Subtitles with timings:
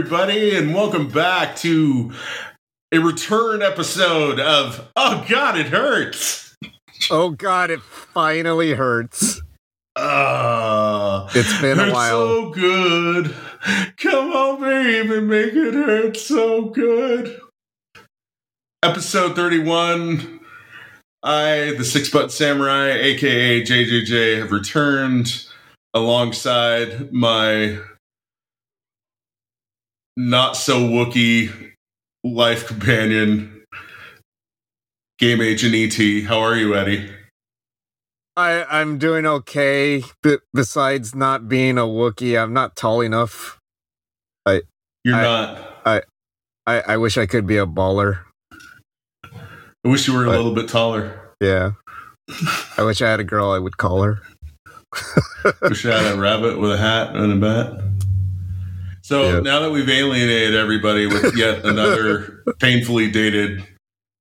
[0.00, 2.10] Everybody, and welcome back to
[2.90, 6.56] a return episode of Oh God, it hurts.
[7.10, 9.42] Oh God, it finally hurts.
[9.94, 12.28] Uh, It's been a hurts while.
[12.28, 13.36] So good.
[13.98, 17.38] Come on, baby, make it hurt so good.
[18.82, 20.40] Episode 31.
[21.22, 25.44] I, the Six Button Samurai, aka JJJ, have returned
[25.92, 27.80] alongside my
[30.28, 31.72] not so Wookie
[32.24, 33.64] life companion,
[35.18, 36.24] Game Agent ET.
[36.28, 37.10] How are you, Eddie?
[38.36, 40.02] I I'm doing okay.
[40.22, 43.58] But besides not being a Wookiee, I'm not tall enough.
[44.46, 44.62] I
[45.04, 45.66] you're I- not.
[46.66, 48.20] I I wish I could be a baller.
[49.24, 51.32] I wish you were a little bit taller.
[51.40, 51.72] Yeah.
[52.76, 54.20] I wish I had a girl I would call her.
[55.62, 57.80] Wish I had a rabbit with a hat and a bat.
[59.10, 59.40] So Yeah.
[59.40, 63.60] now that we've alienated everybody with yet another painfully dated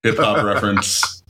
[0.01, 1.21] hip hop reference,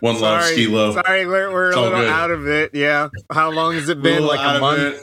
[0.00, 0.92] one love Sorry, skilo.
[0.94, 2.08] Sorry, we're, we're a little good.
[2.08, 2.74] out of it.
[2.74, 3.10] Yeah.
[3.32, 4.14] How long has it been?
[4.24, 4.80] little Like a month?
[4.82, 5.00] A We're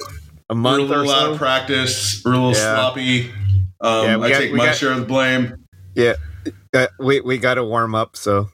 [0.50, 2.22] a month or little out of practice.
[2.26, 2.76] We're a little Yeah.
[2.76, 3.32] sloppy.
[3.80, 5.56] Um, Yeah, I got- take my got- share of the blame.
[6.74, 8.18] Uh, we we got to warm up.
[8.18, 8.50] So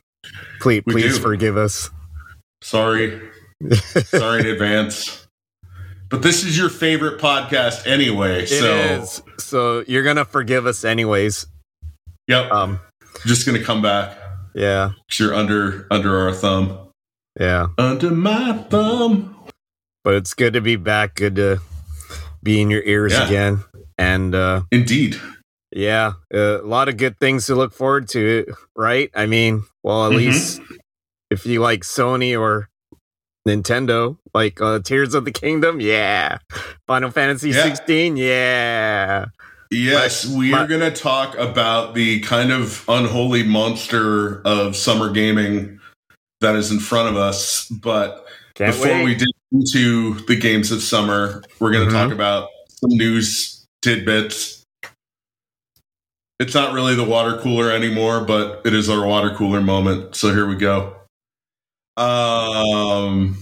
[0.61, 1.23] please We please do.
[1.23, 1.89] forgive us.
[2.61, 3.19] Sorry.
[4.05, 5.26] Sorry in advance.
[6.09, 8.43] But this is your favorite podcast anyway.
[8.43, 9.21] It so, is.
[9.39, 11.47] So you're gonna forgive us anyways.
[12.27, 12.51] yep.
[12.51, 12.79] Um.
[13.25, 14.17] just going to come back.
[14.53, 14.91] Yeah.
[15.19, 16.77] you're under under our thumb.
[17.39, 17.67] Yeah.
[17.77, 19.35] Under my thumb.
[20.03, 21.15] but it's good to be back.
[21.15, 21.59] Good to
[22.43, 23.25] be in your ears Yeah.
[23.27, 23.63] again.
[23.97, 25.19] And uh, Indeed.
[25.71, 29.09] yeah, a lot of good things to look forward to, right?
[29.15, 30.17] I mean, well, at Mhm.
[30.17, 30.61] least
[31.31, 32.69] if you like Sony or
[33.47, 36.37] Nintendo, like uh, Tears of the Kingdom, yeah.
[36.85, 37.63] Final Fantasy Yeah.
[37.63, 39.25] 16, yeah.
[39.71, 45.09] Yes, we my- are going to talk about the kind of unholy monster of summer
[45.11, 45.79] gaming
[46.41, 47.67] that is in front of us.
[47.67, 48.25] But
[48.55, 49.03] before wait.
[49.05, 52.03] we dig into the games of summer, we're going to Mhm.
[52.03, 54.63] talk about some news tidbits.
[56.39, 60.15] It's not really the water cooler anymore, but it is our water cooler moment.
[60.15, 60.95] So here we go.
[61.97, 63.37] Um,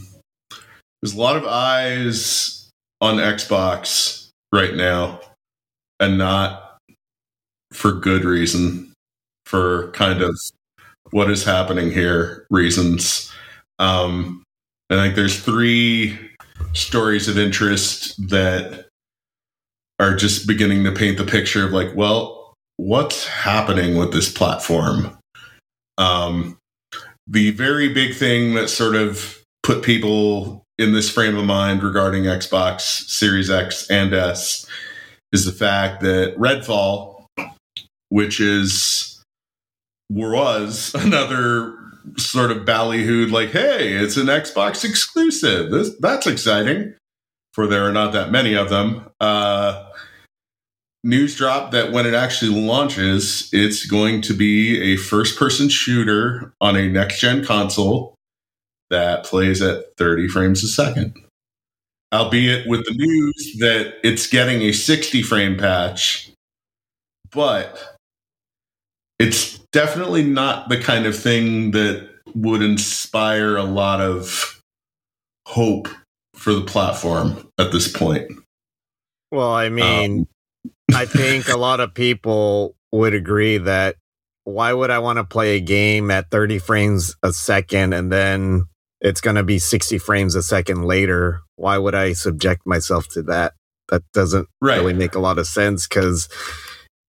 [1.01, 2.69] there's a lot of eyes
[3.01, 5.19] on Xbox right now,
[5.99, 6.77] and not
[7.71, 8.93] for good reason,
[9.45, 10.39] for kind of
[11.11, 13.31] what is happening here reasons.
[13.77, 14.43] Um,
[14.89, 16.17] I think there's three
[16.73, 18.87] stories of interest that
[19.99, 25.17] are just beginning to paint the picture of like, well, what's happening with this platform?
[25.97, 26.57] Um,
[27.27, 32.23] the very big thing that sort of put people in this frame of mind regarding
[32.23, 34.67] Xbox Series X and S
[35.31, 37.25] is the fact that Redfall,
[38.09, 39.23] which is
[40.09, 41.75] was another
[42.17, 45.71] sort of ballyhooed like, hey, it's an Xbox exclusive.
[45.71, 46.95] This that's exciting.
[47.53, 49.09] For there are not that many of them.
[49.21, 49.85] Uh,
[51.05, 56.51] news drop that when it actually launches, it's going to be a first person shooter
[56.59, 58.15] on a next gen console
[58.89, 61.15] that plays at 30 frames a second.
[62.13, 66.31] Albeit with the news that it's getting a 60 frame patch,
[67.31, 67.95] but
[69.19, 74.61] it's definitely not the kind of thing that would inspire a lot of
[75.45, 75.87] hope
[76.33, 78.31] for the platform at this point.
[79.31, 80.27] Well, I mean, um,
[80.93, 83.95] I think a lot of people would agree that
[84.43, 88.65] why would I want to play a game at 30 frames a second and then
[89.01, 91.41] it's going to be 60 frames a second later?
[91.55, 93.53] Why would I subject myself to that?
[93.89, 94.77] That doesn't Right.
[94.77, 96.29] really make a lot of sense because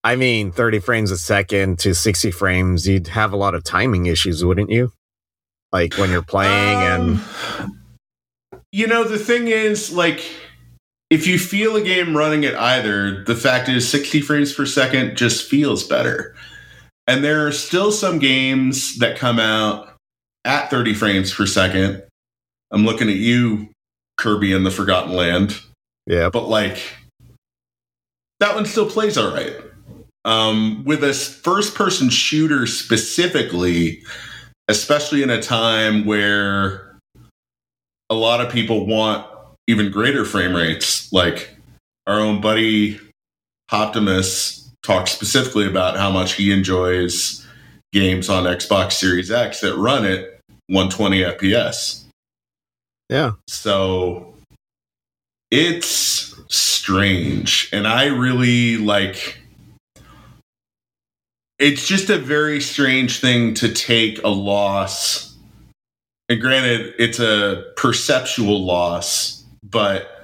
[0.05, 4.07] I mean, 30 frames a second to 60 frames, you'd have a lot of timing
[4.07, 4.93] issues, wouldn't you?
[5.73, 7.21] Like when you're playing and
[7.59, 7.77] Um,
[8.73, 10.25] you know the thing is like
[11.11, 15.17] if you feel a game running at either the fact is 60 frames per second
[15.17, 16.35] just feels better.
[17.07, 19.95] And there are still some games that come out
[20.45, 22.03] at 30 frames per second.
[22.73, 23.69] I'm looking at you
[24.17, 25.61] kirby in the forgotten land.
[26.07, 26.83] Yeah, but like
[28.41, 29.57] that one still plays all right.
[30.25, 34.03] Um, with a first person shooter specifically,
[34.67, 36.99] especially in a time where
[38.11, 39.27] a lot of people want
[39.67, 41.51] even greater frame rates, like
[42.07, 43.01] our own buddy
[43.71, 47.47] Optimus talked specifically about how much he enjoys
[47.93, 52.05] games on Xbox Series X that run at 120 FPS.
[53.09, 53.33] yeah.
[53.49, 54.35] So
[55.51, 57.69] it's strange.
[57.73, 59.41] And I really like
[61.59, 65.35] it's just a very strange thing to take a loss.
[66.29, 69.36] And granted, it's a perceptual loss,
[69.71, 70.17] but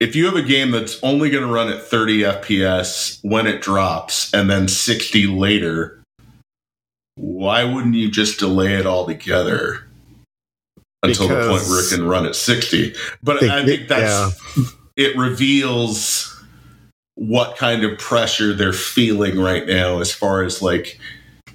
[0.00, 3.62] if you have a game that's only going to run at 30 FPS when it
[3.62, 6.02] drops and then 60 later,
[7.14, 9.86] why wouldn't you just delay it altogether
[11.02, 12.94] until because the point where it can run at 60?
[13.22, 14.64] But I think that's yeah.
[14.96, 16.32] it reveals
[17.14, 21.00] what kind of pressure they're feeling right now as far as like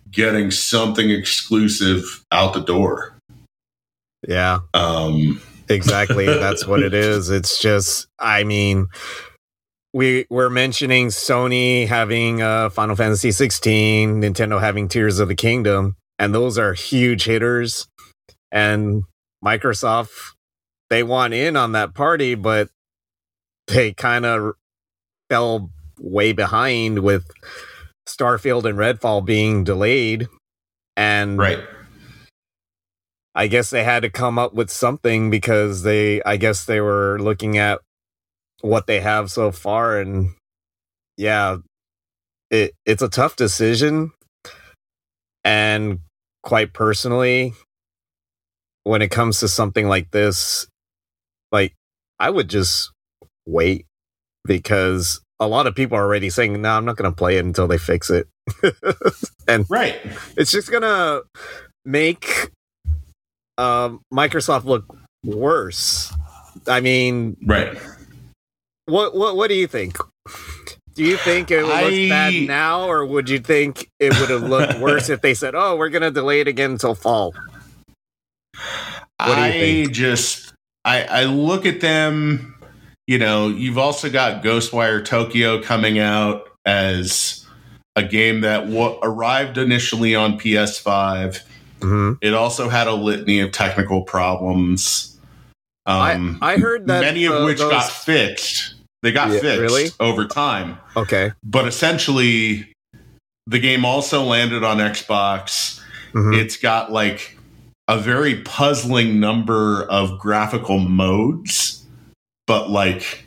[0.09, 3.15] getting something exclusive out the door.
[4.27, 4.59] Yeah.
[4.73, 5.39] Um
[5.71, 7.29] exactly that's what it is.
[7.29, 8.87] It's just I mean
[9.93, 15.95] we we're mentioning Sony having uh Final Fantasy 16, Nintendo having Tears of the Kingdom,
[16.19, 17.87] and those are huge hitters.
[18.51, 19.03] And
[19.43, 20.09] Microsoft
[20.91, 22.69] they want in on that party, but
[23.67, 24.53] they kind of
[25.29, 27.25] fell way behind with
[28.07, 30.27] Starfield and Redfall being delayed.
[30.97, 31.59] And right.
[33.33, 37.17] I guess they had to come up with something because they I guess they were
[37.19, 37.79] looking at
[38.61, 40.33] what they have so far and
[41.17, 41.57] yeah,
[42.49, 44.11] it it's a tough decision.
[45.43, 45.99] And
[46.43, 47.53] quite personally,
[48.83, 50.67] when it comes to something like this,
[51.51, 51.73] like
[52.19, 52.91] I would just
[53.47, 53.85] wait
[54.45, 57.45] because a lot of people are already saying, "No, I'm not going to play it
[57.45, 58.27] until they fix it."
[59.47, 59.99] and right,
[60.37, 61.23] it's just going to
[61.85, 62.51] make
[63.57, 64.85] um, Microsoft look
[65.23, 66.13] worse.
[66.67, 67.77] I mean, right.
[68.85, 69.97] What what what do you think?
[70.93, 72.09] Do you think it looks I...
[72.09, 75.75] bad now, or would you think it would have looked worse if they said, "Oh,
[75.75, 77.33] we're going to delay it again until fall"?
[79.17, 79.91] What do you I think?
[79.93, 82.51] just I I look at them
[83.11, 87.45] you know, you've also got Ghostwire Tokyo coming out as
[87.97, 91.41] a game that w- arrived initially on PS5.
[91.81, 92.13] Mm-hmm.
[92.21, 95.17] It also had a litany of technical problems.
[95.85, 97.71] Um, I, I, heard that many of uh, which those...
[97.71, 98.75] got fixed.
[99.01, 99.89] They got yeah, fixed really?
[99.99, 100.77] over time.
[100.95, 102.71] Okay, but essentially,
[103.47, 105.81] the game also landed on Xbox.
[106.13, 106.35] Mm-hmm.
[106.35, 107.37] It's got like
[107.87, 111.81] a very puzzling number of graphical modes
[112.51, 113.25] but like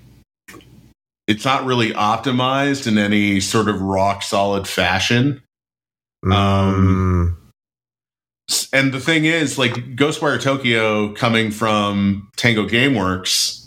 [1.27, 5.43] it's not really optimized in any sort of rock solid fashion.
[6.23, 6.33] Mm.
[6.35, 7.44] Um,
[8.73, 13.67] and the thing is, like Ghostwire Tokyo coming from Tango Gameworks,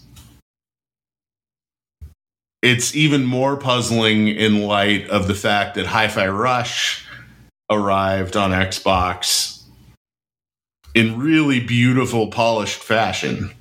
[2.62, 7.06] it's even more puzzling in light of the fact that Hi Fi Rush
[7.70, 9.64] arrived on Xbox
[10.94, 13.52] in really beautiful, polished fashion.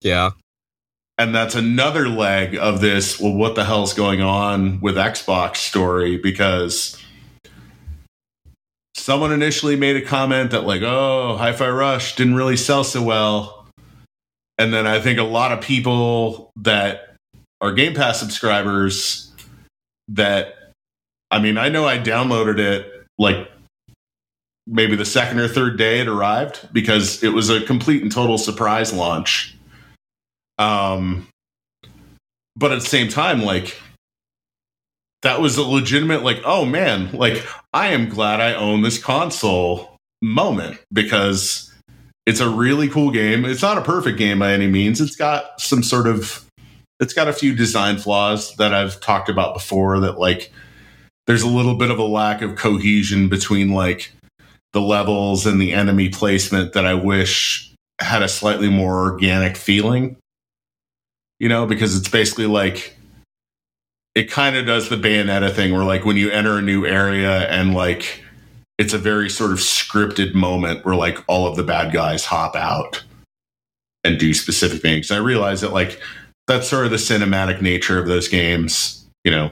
[0.00, 0.30] Yeah
[1.20, 6.16] and that's another leg of this well what the hell's going on with xbox story
[6.16, 6.96] because
[9.00, 13.66] someone initially made a comment that like oh hi-fi rush didn't really sell so well.
[14.58, 17.16] And then i think a lot of people that
[17.60, 19.32] are game pass subscribers
[20.08, 20.54] that
[21.30, 23.48] i mean i know i downloaded it like
[24.70, 28.38] maybe the second or third day it arrived because it was a complete and total
[28.38, 29.56] surprise launch.
[30.58, 31.26] Um,
[32.56, 33.80] but at the same time, like
[35.22, 39.96] that was a legitimate, like, oh man, like I am glad I own this console
[40.22, 41.72] moment because
[42.26, 43.44] it's a really cool game.
[43.44, 45.00] It's not a perfect game by any means.
[45.00, 46.44] It's got some sort of
[47.00, 50.52] it's got a few design flaws that I've talked about before that like
[51.26, 54.12] there's a little bit of a lack of cohesion between like
[54.72, 60.16] the levels and the enemy placement that I wish had a slightly more organic feeling
[61.40, 62.96] you know, because it's basically like
[64.14, 67.48] it kind of does the Bayonetta thing where like when you enter a new area
[67.48, 68.24] and like
[68.78, 72.56] it's a very sort of scripted moment where like all of the bad guys hop
[72.56, 73.02] out
[74.04, 75.10] and do specific things.
[75.10, 76.00] And I realize that like
[76.46, 79.50] that's sort of the cinematic nature of those games, you know.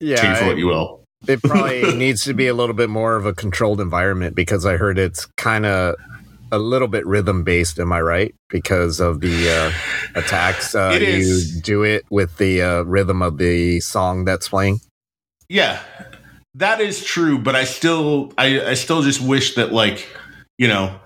[0.00, 0.16] Yeah.
[0.16, 1.00] Take for what you will.
[1.28, 4.76] It probably needs to be a little bit more of a controlled environment because I
[4.76, 5.94] heard it's kind of
[6.52, 7.78] a little bit rhythm based.
[7.78, 8.34] Am I right?
[8.48, 13.80] Because of the uh, attacks, uh, you do it with the uh, rhythm of the
[13.80, 14.80] song that's playing.
[15.48, 15.80] Yeah,
[16.54, 17.38] that is true.
[17.38, 20.08] But I still, I, I still just wish that, like,
[20.58, 20.98] you know,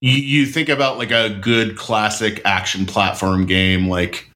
[0.00, 4.30] you, you think about like a good classic action platform game like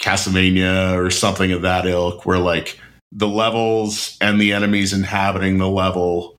[0.00, 2.78] Castlevania or something of that ilk, where like
[3.12, 6.36] the levels and the enemies inhabiting the level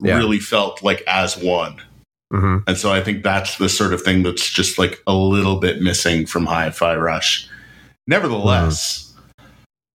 [0.00, 0.16] yeah.
[0.16, 1.80] really felt like as one
[2.32, 2.58] Mm-hmm.
[2.66, 5.80] And so I think that's the sort of thing that's just like a little bit
[5.80, 7.48] missing from Hi Fi Rush.
[8.06, 9.14] Nevertheless,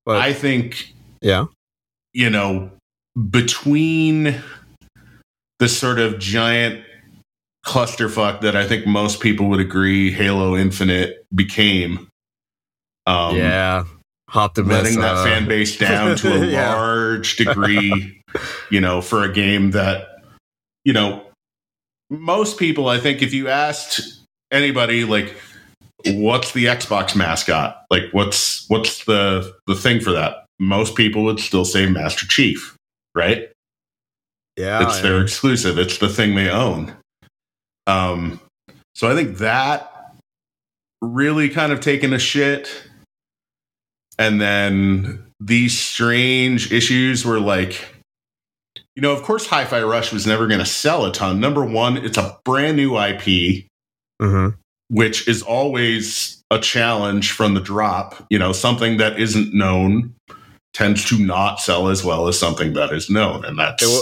[0.06, 1.46] But I think yeah,
[2.14, 2.72] you know,
[3.30, 4.42] between
[5.60, 6.84] the sort of giant
[7.66, 12.08] clusterfuck that I think most people would agree Halo Infinite became.
[13.08, 13.84] Um, yeah,
[14.34, 16.76] Optimus, letting that uh, fan base down to a Yeah.
[16.76, 18.22] large degree,
[18.70, 20.08] you know, for a game that,
[20.84, 21.24] you know,
[22.12, 25.34] most people, I think, if you asked anybody, like,
[26.06, 27.86] what's the Xbox mascot?
[27.90, 30.46] Like, what's what's the the thing for that?
[30.60, 32.76] Most people would still say Master Chief,
[33.16, 33.50] right?
[34.58, 35.80] Yeah, it's their exclusive.
[35.80, 36.94] It's the thing they own.
[37.88, 38.40] Um,
[38.94, 40.14] so I think that
[41.02, 42.70] really kind of taken a shit.
[44.20, 47.91] And then these strange issues were like,
[48.96, 51.40] you know, of course, Hi Fi Rush was never going to sell a ton.
[51.40, 53.66] Number one, it's a brand new IP,
[54.22, 54.56] Mhm.
[54.90, 58.26] which is always a challenge from the drop.
[58.30, 60.14] You know, something that isn't known
[60.74, 63.44] tends to not sell as well as something that is known.
[63.46, 64.02] And that's It wa-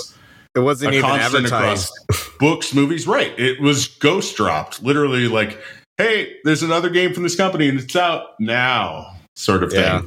[0.55, 1.91] It wasn't even advertised.
[2.07, 3.05] across books, movies.
[3.07, 3.37] Right.
[3.39, 4.81] It was ghost dropped.
[4.81, 5.61] Literally, like,
[5.97, 9.81] hey, there's another game from this company and it's out now, sort of thing.
[9.81, 10.01] Yeah.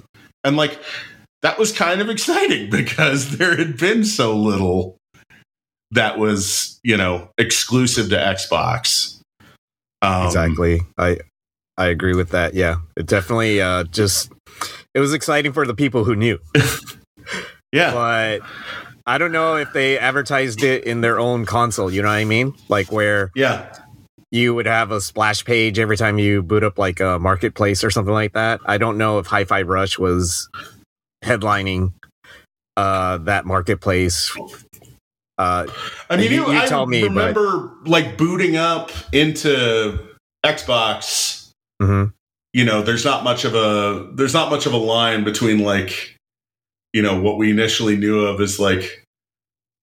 [0.45, 0.79] And like,
[1.43, 4.97] that was kind of exciting because there had been so little
[5.91, 9.21] that was, you know, exclusive to Xbox.
[10.01, 10.81] Um, exactly.
[10.99, 11.19] I
[11.77, 12.55] I agree with that.
[12.55, 14.33] Yeah, it definitely uh, just
[14.95, 16.39] it was exciting for the people who knew,
[17.73, 17.93] Yeah.
[17.93, 18.41] but
[19.07, 21.91] I don't know if they advertised it in their own console.
[21.91, 22.55] You know what I mean?
[22.69, 23.75] Like where Yeah.
[24.31, 27.91] you would have a splash page every time you boot up like a marketplace or
[27.91, 28.61] something like that.
[28.67, 30.49] I don't know if Hi-Fi Rush was
[31.23, 31.93] headlining
[32.77, 34.37] uh that marketplace.
[35.39, 35.67] Uh
[36.11, 39.99] I mean, You- you, you I tell me, but- remember like booting up into
[40.45, 41.51] Xbox
[41.81, 42.13] mhm.
[42.53, 46.17] you know there's not much of a there's not much of a line between like
[46.93, 49.05] you know what we initially knew of is like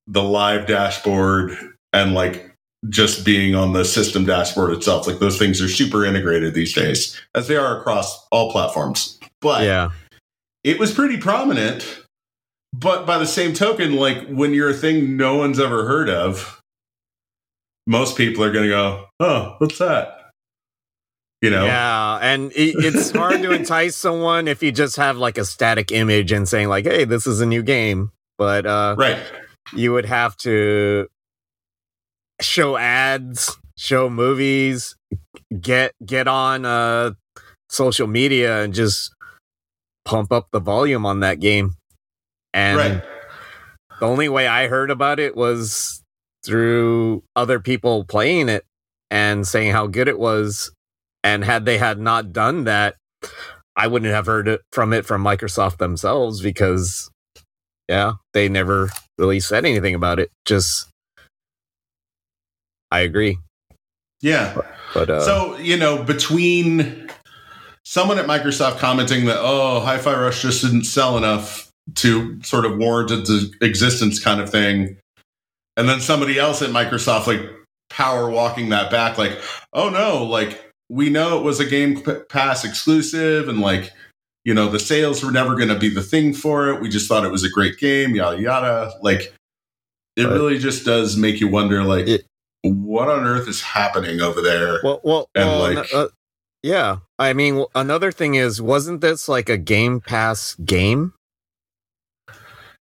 [0.07, 1.57] the live dashboard
[1.93, 2.51] and like
[2.89, 7.19] just being on the system dashboard itself like those things are super integrated these days
[7.35, 9.91] as they are across all platforms but yeah.
[10.63, 12.03] It was pretty prominent
[12.73, 16.61] but by the same token like when you're a thing no one's ever heard of
[17.87, 20.15] most people are going to go oh what's that
[21.41, 25.37] you know Yeah, and it, it's hard to entice someone if you just have like
[25.37, 29.17] a static image and saying like, "Hey, this is a new game." But uh right
[29.73, 31.07] you would have to
[32.41, 34.95] show ads, show movies,
[35.61, 37.11] get get on uh
[37.69, 39.13] social media and just
[40.05, 41.75] pump up the volume on that game.
[42.53, 43.03] And right
[43.99, 46.01] the only way I heard about it was
[46.45, 48.65] through other people playing it
[49.11, 50.71] and saying how good it was.
[51.23, 52.95] And had they had not done that,
[53.75, 57.09] I wouldn't have heard it from it from Microsoft themselves because,
[57.89, 60.31] yeah, they never really said anything about it.
[60.45, 60.87] Just,
[62.89, 63.37] I agree.
[64.21, 64.57] yeah
[64.93, 67.09] But uh, so you know between
[67.89, 72.77] someone at microsoft commenting that oh hi-fi rush just didn't sell enough to sort of
[72.77, 73.31] warrant its
[73.61, 74.95] existence kind of thing.
[75.75, 77.41] And then somebody else at microsoft like
[77.89, 79.35] power walking that back like
[79.73, 83.91] oh no like we know it was a game pass exclusive and like
[84.45, 86.81] you know the sales were never going to be the thing for it.
[86.81, 88.91] We just thought it was a great game yada yada.
[89.01, 89.33] Like
[90.15, 92.25] it But- really just does make you wonder like It-
[92.61, 94.79] what on earth is happening over there?
[94.83, 96.07] Well, well, and, well, like- uh,
[96.63, 96.97] yeah.
[97.17, 101.13] I mean, another thing is, wasn't this like a Game Pass game?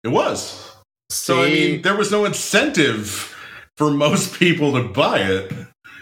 [0.03, 0.71] It was.
[1.09, 3.35] So I mean, there was no incentive
[3.77, 5.51] for most people to buy it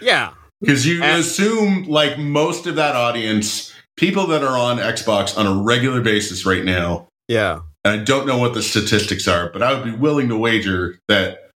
[0.00, 5.46] yeah, because you assume like most of that audience, people that are on Xbox on
[5.46, 7.08] a regular basis right now.
[7.28, 7.60] yeah.
[7.86, 10.98] And I don't know what the statistics are, but I would be willing to wager
[11.08, 11.50] that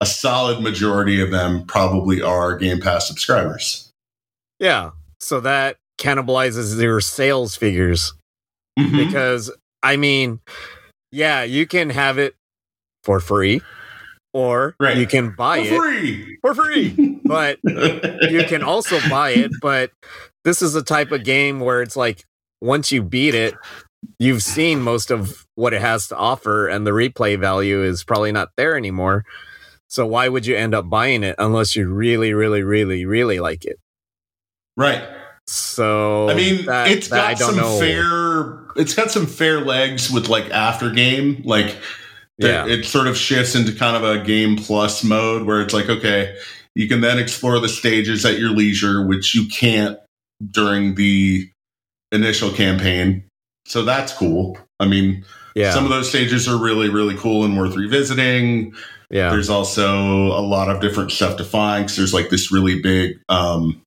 [0.00, 3.88] a solid majority of them probably are Game Pass subscribers.
[4.58, 4.90] Yeah.
[5.20, 8.14] So that cannibalizes their sales figures
[8.78, 8.96] Mhm.
[8.96, 9.50] because
[9.82, 10.40] I mean,
[11.12, 12.34] yeah, you can have it
[13.04, 13.60] for free
[14.32, 14.96] or Right.
[14.96, 16.38] you can buy For it free.
[16.42, 17.18] for free.
[17.24, 19.90] But you can also buy it, but
[20.44, 22.24] this is a type of game where it's like
[22.60, 23.54] once you beat it,
[24.18, 28.32] you've seen most of what it has to offer and the replay value is probably
[28.32, 29.24] not there anymore.
[29.88, 33.64] So why would you end up buying it unless you really really really really like
[33.64, 33.78] it?
[34.80, 35.02] Right.
[35.46, 37.78] So I mean, that- it's that got some know.
[37.78, 38.58] fair.
[38.76, 41.76] It's got some fair legs with like after game, like
[42.38, 42.66] Yeah.
[42.66, 46.36] it sort of shifts into kind of a game plus mode where it's like, okay,
[46.76, 49.98] you can then explore the stages at your leisure, which you can't
[50.52, 51.50] during the
[52.12, 53.24] initial campaign.
[53.66, 54.56] So that's cool.
[54.78, 55.24] I mean,
[55.56, 55.72] Yeah.
[55.72, 58.72] some of those stages are really, really cool and worth revisiting.
[59.10, 59.30] yeah.
[59.30, 63.18] There's also a lot of different stuff to find because there's like this really big
[63.28, 63.82] um,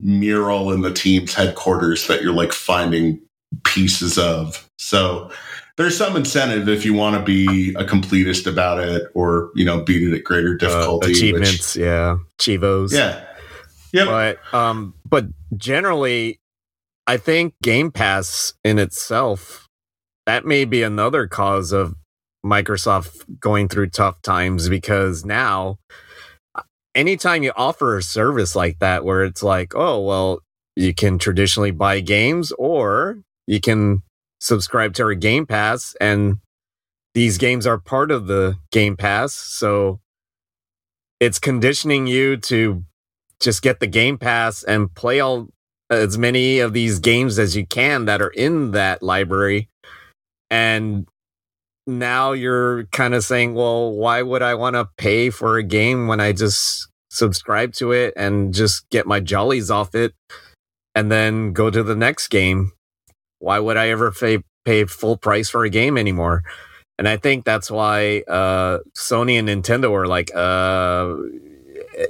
[0.00, 3.20] mural in the team's headquarters that you're like finding
[3.64, 4.68] pieces of.
[4.78, 5.30] So
[5.76, 9.80] there's some incentive if you want to be a completist about it or, you know,
[9.82, 11.08] beat it at greater Uh, difficulty.
[11.08, 11.76] which- achievements.
[11.76, 12.18] yeah.
[12.38, 12.92] Chivos.
[12.92, 13.24] yeah.
[13.92, 14.06] Yep.
[14.06, 15.26] But um but
[15.56, 16.38] generally
[17.06, 19.66] I think Game Pass in itself
[20.26, 21.94] that may be another cause of
[22.44, 25.78] Microsoft going through tough times because now
[26.94, 30.40] anytime you offer a service like that where it's like, oh well,
[30.76, 34.02] you can traditionally buy games or you can
[34.40, 36.38] subscribe to our Game Pass and
[37.14, 40.00] these games are part of the Game Pass, so
[41.20, 42.84] it's conditioning you to
[43.40, 45.48] just get the game pass and play all
[45.90, 49.68] as many of these games as you can that are in that library.
[50.50, 51.08] And
[51.88, 56.06] now you're kind of saying well why would i want to pay for a game
[56.06, 60.12] when i just subscribe to it and just get my jollies off it
[60.94, 62.70] and then go to the next game
[63.38, 66.42] why would i ever pay, pay full price for a game anymore
[66.98, 71.14] and i think that's why uh, sony and nintendo are like uh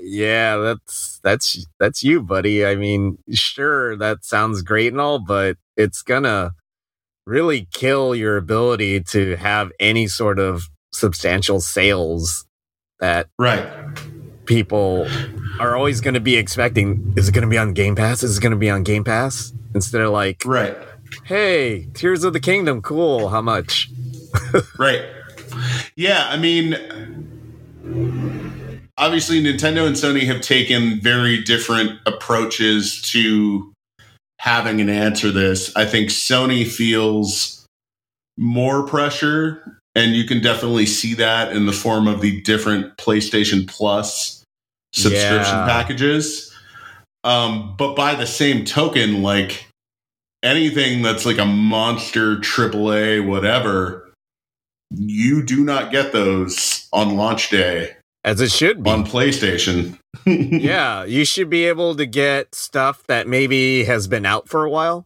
[0.02, 2.66] yeah, that's that's that's you, buddy.
[2.66, 6.52] I mean, sure, that sounds great and all, but it's gonna
[7.28, 10.62] really kill your ability to have any sort of
[10.92, 12.46] substantial sales
[13.00, 13.68] that Right.
[14.46, 15.06] people
[15.60, 17.12] are always going to be expecting.
[17.16, 18.22] Is it going to be on Game Pass?
[18.22, 19.52] Is it going to be on Game Pass?
[19.74, 20.76] Instead of like, Right.
[21.24, 23.28] hey, Tears of the Kingdom, cool.
[23.28, 23.90] How much?
[24.78, 25.02] Right.
[25.96, 26.74] Yeah, I mean,
[28.96, 33.72] obviously, Nintendo and Sony have taken very different approaches to
[34.38, 35.74] having an answer this.
[35.76, 37.66] I think Sony feels
[38.36, 43.66] more pressure, and you can definitely see that in the form of the different PlayStation
[43.68, 44.44] Plus
[44.94, 45.66] subscription Yeah.
[45.66, 46.52] packages.
[47.24, 49.66] Um, but by the same token, like
[50.42, 54.12] anything that's like a monster AAA, whatever,
[54.90, 58.90] you do not get those on launch day As it should be.
[58.90, 59.98] on PlayStation.
[60.26, 64.70] yeah, you should be able to get stuff that maybe has been out for a
[64.70, 65.04] while.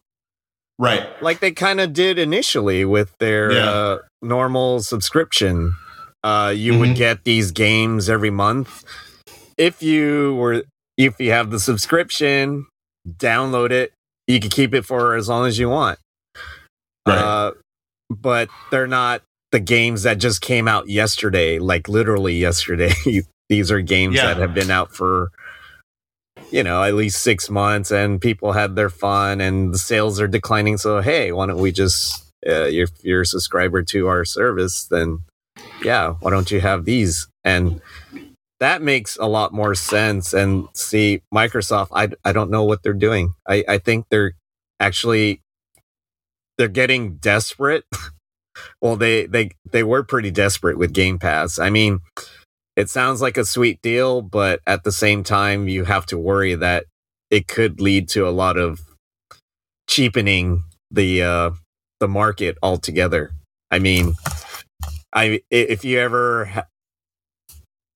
[0.78, 1.06] Right.
[1.22, 3.70] like they kind of did initially with their Yeah.
[3.70, 5.74] uh, normal subscription.
[6.24, 6.78] Uh, you Mhm.
[6.80, 8.82] would get these games every month.
[9.56, 10.64] If you were,
[10.96, 12.66] if you have the subscription,
[13.08, 13.92] download it.
[14.26, 15.98] You can keep it for as long as you want.
[17.06, 17.18] Right.
[17.18, 17.52] Uh,
[18.10, 22.92] but they're not the games that just came out yesterday, like literally yesterday.
[23.48, 24.26] These are games Yeah.
[24.26, 25.30] that have been out for
[26.50, 30.28] you know at least six months and people had their fun and the sales are
[30.28, 34.86] declining so hey why don't we just uh, if you're a subscriber to our service
[34.90, 35.20] then
[35.82, 37.80] yeah why don't you have these and
[38.60, 42.92] that makes a lot more sense and see microsoft i, I don't know what they're
[42.92, 44.32] doing I, I think they're
[44.78, 45.40] actually
[46.58, 47.84] they're getting desperate
[48.80, 52.00] well they they they were pretty desperate with game pass i mean
[52.76, 56.54] it sounds like a sweet deal, but at the same time, you have to worry
[56.54, 56.86] that
[57.30, 58.80] it could lead to a lot of
[59.88, 61.50] cheapening the uh,
[62.00, 63.32] the market altogether.
[63.70, 64.14] I mean,
[65.12, 66.66] I if you ever,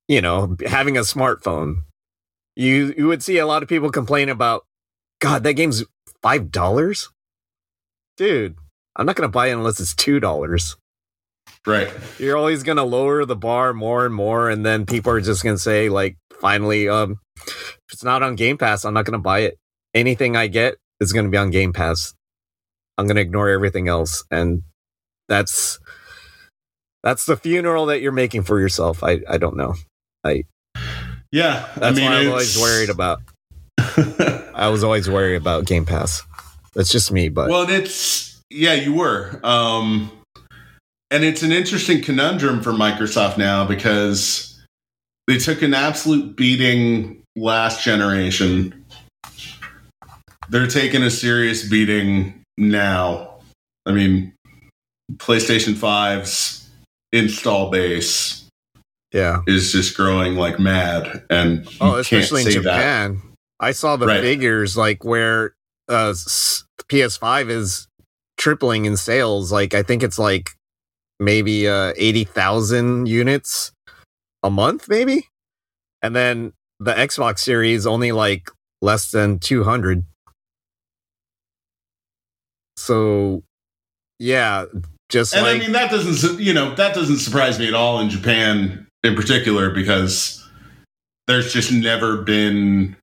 [0.09, 1.83] you know, having a smartphone,
[2.55, 4.65] you you would see a lot of people complain about,
[5.21, 5.85] God, that game's
[6.23, 7.09] five dollars,
[8.19, 8.57] dude.
[8.97, 10.77] I'm not gonna buy it unless it's two dollars.
[11.67, 11.91] Right.
[12.19, 15.43] you're always going to lower the bar more and more and then people are just
[15.43, 19.19] going to say like finally um if it's not on game pass i'm not going
[19.19, 19.59] to buy it.
[19.93, 22.15] Anything i get is going to be on game pass.
[22.97, 24.63] I'm going to ignore everything else and
[25.29, 25.81] that's
[27.03, 29.03] that's the funeral that you're making for yourself.
[29.03, 29.75] I i don't know.
[30.25, 30.45] I
[31.33, 31.69] Yeah.
[31.77, 33.23] that's I mean, what i'm it's- always worried about.
[34.55, 36.23] I was always worried about game pass.
[36.75, 39.41] That's just me but well, it's yeah, you were.
[39.45, 40.11] Um,
[41.11, 44.61] and it's an interesting conundrum for Microsoft now because
[45.29, 48.85] they took an absolute beating last generation.
[50.49, 53.35] They're taking a serious beating now.
[53.85, 54.33] I mean,
[55.17, 56.69] PlayStation 5's
[57.13, 58.43] install base
[59.13, 62.63] yeah is just growing like mad, and Oh, especially in say that.
[62.65, 63.23] Japan.
[63.61, 64.21] I saw the Right.
[64.21, 65.55] figures like where
[65.89, 66.13] uh,
[66.89, 67.87] PS5 is
[68.37, 69.53] tripling in sales.
[69.53, 70.51] Like I think it's like
[71.19, 73.73] maybe uh, eighty thousand units
[74.43, 75.29] a month, maybe,
[76.03, 78.51] and then the Xbox Series only like
[78.83, 80.05] less than two hundred.
[82.77, 83.43] So,
[84.19, 84.67] yeah,
[85.09, 88.01] just and like I mean that doesn't you know that doesn't surprise me at all
[88.01, 90.47] in Japan in particular because
[91.27, 92.97] there's just never been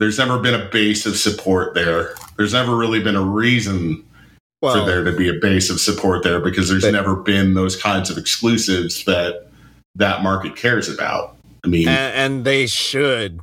[0.00, 2.14] there's never been a base of support there.
[2.36, 4.04] There's never really been a reason
[4.62, 7.54] well, for there to be a base of support there because there's But- never been
[7.54, 9.48] those kinds of exclusives that
[9.94, 11.36] that market cares about.
[11.64, 13.40] I mean, and, and they should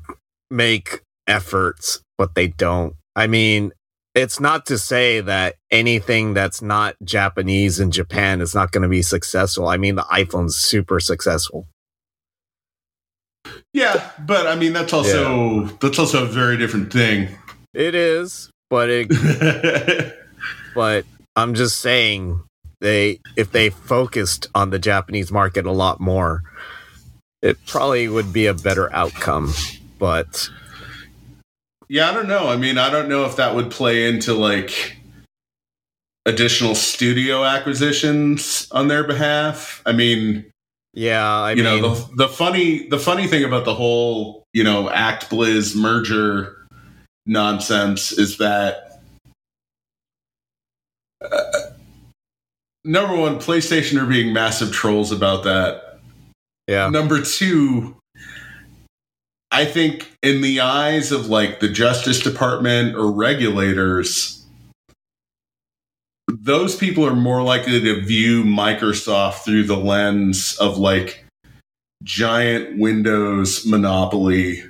[0.50, 2.96] make efforts, but they don't.
[3.16, 3.72] I mean,
[4.14, 8.88] it's not to say that anything that's not Japanese in Japan is not going to
[8.90, 9.68] be successful.
[9.68, 11.68] I mean, the iPhone's super successful.
[13.74, 17.30] yeah, but I mean that's also that's also a very different thing.
[17.74, 19.08] It is, but it
[20.76, 22.42] but I'm just saying
[22.82, 26.44] they if they focused on the Japanese market a lot more,
[27.42, 29.54] it probably would be a better outcome.
[29.98, 30.50] But
[31.90, 32.50] Yeah, I don't know.
[32.50, 34.98] I mean, I don't know if that would play into like
[36.26, 39.82] additional studio acquisitions on their behalf.
[39.86, 40.46] I mean,
[40.94, 44.64] yeah, I you mean, know, the, the funny the funny thing about the whole, you
[44.64, 46.56] know, Act Blizz merger
[47.26, 48.85] nonsense is that
[51.22, 51.52] uh,
[52.84, 56.00] number one, PlayStation are being massive trolls about that.
[56.68, 57.96] yeah, Number two,
[59.52, 64.46] I think in the eyes of like the Justice Department or regulators,
[66.28, 71.26] those people are more likely to view Microsoft through the lens of like
[72.04, 74.64] giant Windows monopoly,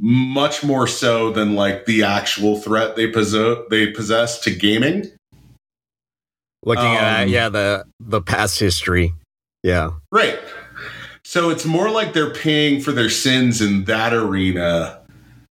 [0.00, 5.10] much more so than like the actual threat they possess they possess to gaming.
[6.64, 9.14] looking at um, yeah the the past history.
[9.62, 10.38] Yeah, Right.
[11.22, 15.00] So it's more like they're paying for their sins in that arena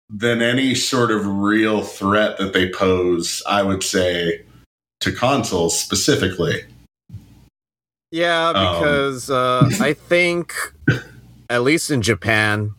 [0.09, 4.43] than any sort of real threat that they pose, I would say,
[4.99, 6.65] to consoles specifically.
[8.11, 10.53] yeah, Um, because uh, I think
[11.49, 12.73] at least in Japan,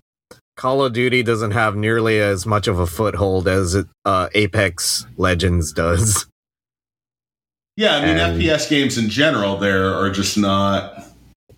[0.60, 5.06] Call of Duty doesn't have nearly as much of a foothold as it, uh, Apex
[5.16, 6.26] Legends does.
[7.78, 11.06] Yeah, I mean, And- FPS games in general there are just not.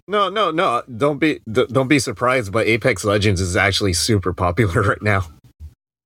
[0.06, 0.82] No, no, no!
[0.96, 2.52] Don't be don't be surprised.
[2.52, 5.26] But Apex Legends is actually super popular right now.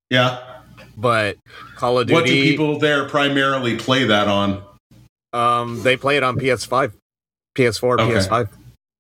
[0.09, 0.43] Yeah.
[0.97, 1.37] But
[1.75, 4.63] Call of Duty, What do people there primarily play that on?
[5.35, 6.95] um, they play it on PS5,
[7.59, 8.13] PS4, Okay.
[8.15, 8.49] PS5.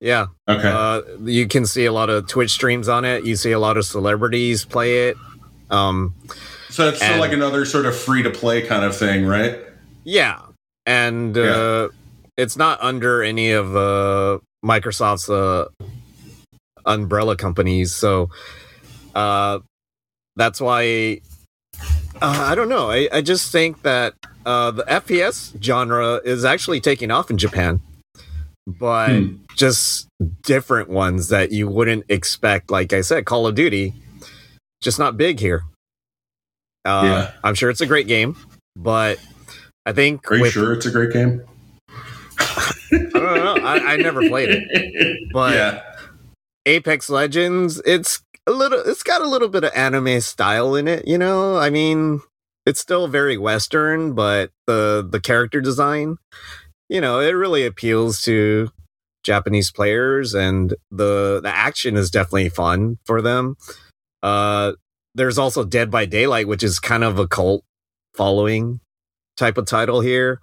[0.00, 0.68] Yeah, Okay.
[0.68, 3.24] uh, you can see a lot of Twitch streams on it.
[3.24, 5.16] You see a lot of celebrities play it.
[5.70, 6.14] Um,
[6.68, 9.58] so it's still and- like another sort of free to play kind of thing, right?
[10.04, 10.40] yeah,
[10.84, 11.88] and uh,
[12.36, 15.66] it's not under any of uh, Microsoft's uh,
[16.84, 18.30] umbrella companies, so
[19.14, 19.58] uh,
[20.36, 21.20] that's why
[22.20, 22.90] uh, I don't know.
[22.90, 27.80] I, I just think that uh, the FPS genre is actually taking off in Japan,
[28.66, 29.36] but Hmm.
[29.56, 30.08] just
[30.42, 32.70] different ones that you wouldn't expect.
[32.70, 33.94] Like I said, Call of Duty,
[34.82, 35.62] just not big here.
[36.84, 37.32] Uh, Yeah.
[37.44, 38.36] I'm sure it's a great game,
[38.76, 39.18] but
[39.84, 41.42] I think Are you with sure it's a great game?
[42.38, 43.56] I don't know.
[43.64, 45.28] I, I never played it.
[45.32, 45.82] But- yeah.
[46.66, 51.06] Apex Legends, it's a little it's got a little bit of anime style in it,
[51.06, 51.56] you know?
[51.56, 52.22] I mean,
[52.64, 56.16] it's still very western, but the the character design,
[56.88, 58.70] you know, it really appeals to
[59.24, 63.56] Japanese players and the the action is definitely fun for them.
[64.22, 64.72] Uh
[65.14, 67.64] there's also Dead by Daylight, which is kind of a cult
[68.14, 68.80] following
[69.36, 70.40] type of title here.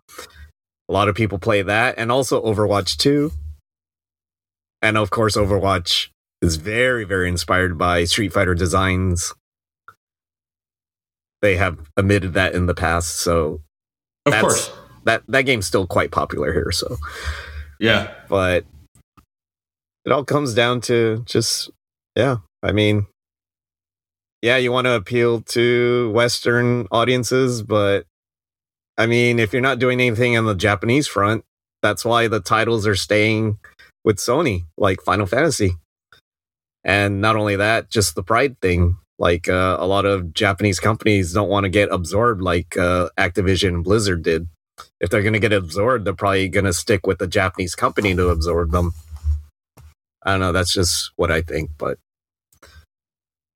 [0.90, 3.32] A lot of people play that and also Overwatch 2.
[4.82, 6.10] And of course Overwatch
[6.42, 9.34] is very very inspired by Street Fighter designs.
[11.42, 13.62] They have admitted that in the past, so
[14.26, 14.72] Of course.
[15.06, 16.98] That that game's still quite popular here, so.
[17.80, 18.14] Yeah.
[18.30, 18.66] but
[20.06, 21.70] it all comes down to just
[22.16, 23.08] yeah i mean
[24.42, 28.06] yeah you want to appeal to western audiences but
[28.98, 31.44] i mean if you're not doing anything on the japanese front
[31.82, 33.58] that's why the titles are staying
[34.04, 35.76] with sony like final fantasy.
[36.86, 41.32] And not only that just the pride thing like uh, a lot of japanese companies
[41.32, 44.48] don't want to get absorbed like uh, activision and blizzard did
[45.00, 48.16] if they're going to get absorbed, they're probably going to stick with the Japanese company
[48.16, 48.94] to absorb them.
[50.24, 50.52] I don't know.
[50.52, 51.98] That's just what I think, but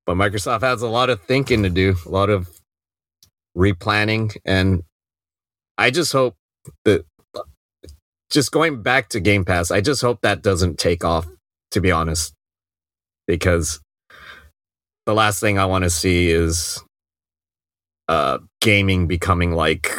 [0.06, 2.48] but Microsoft has a lot of thinking to do, a lot of
[3.56, 4.82] replanning, and
[5.76, 6.36] I just hope
[6.84, 7.04] that
[8.30, 11.26] just going back to Game Pass, I just hope that doesn't take off.
[11.72, 12.32] To be honest,
[13.26, 13.80] because
[15.04, 16.82] the last thing I want to see is
[18.08, 19.94] uh gaming becoming like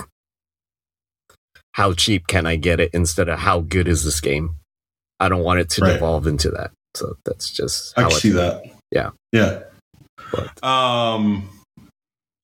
[1.74, 4.56] how cheap can I get it instead of how good is this game.
[5.20, 5.94] I don't want it to Right.
[5.94, 6.72] devolve into that.
[6.96, 8.64] So that's just I see that.
[8.92, 9.12] Yeah.
[9.32, 9.64] Yeah.
[10.32, 11.50] But- Um.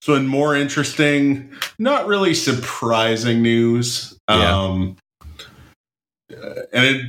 [0.02, 4.16] So, in more interesting, not really surprising news.
[4.30, 4.56] Yeah.
[4.56, 4.98] Um.
[6.72, 7.06] And it,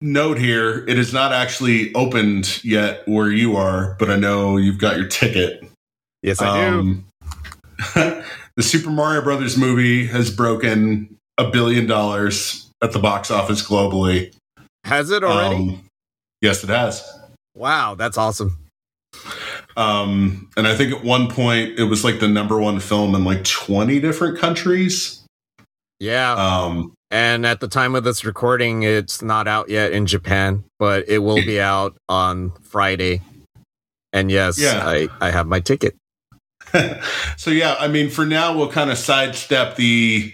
[0.00, 4.78] note here, it is not actually opened yet where you are, but I know you've
[4.78, 5.62] got your ticket.
[6.22, 7.04] Yes, I do.
[8.60, 14.34] The Super Mario Brothers movie has broken a billion dollars at the box office globally.
[14.84, 15.54] Has it already?
[15.56, 15.84] Um,
[16.42, 17.02] yes, it has.
[17.54, 18.58] wow, that's awesome.
[19.78, 23.24] Um, and I think at one point it was like the number one film in
[23.24, 25.24] like 20 different countries.
[25.98, 26.34] Yeah.
[26.34, 31.08] Um, And at the time of this recording, it's not out yet in Japan, but
[31.08, 33.22] it will be out on Friday.
[34.12, 34.82] And yes, Yeah.
[34.86, 35.96] I, I have my ticket.
[37.36, 40.32] so yeah, I mean, for now we'll kind of sidestep the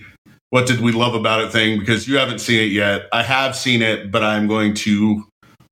[0.51, 3.09] what did we love about it thing because you haven't seen it yet.
[3.13, 5.25] I have seen it, but I'm going to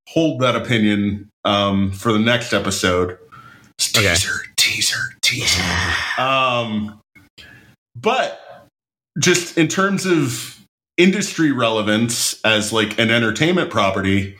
[0.08, 3.18] hold that opinion um, for the next episode.
[3.96, 4.08] Okay.
[4.08, 5.62] Teaser, teaser, teaser.
[6.18, 7.00] Um,
[7.96, 8.68] but
[9.18, 10.60] just in terms of
[10.96, 14.36] industry relevance as like an entertainment property,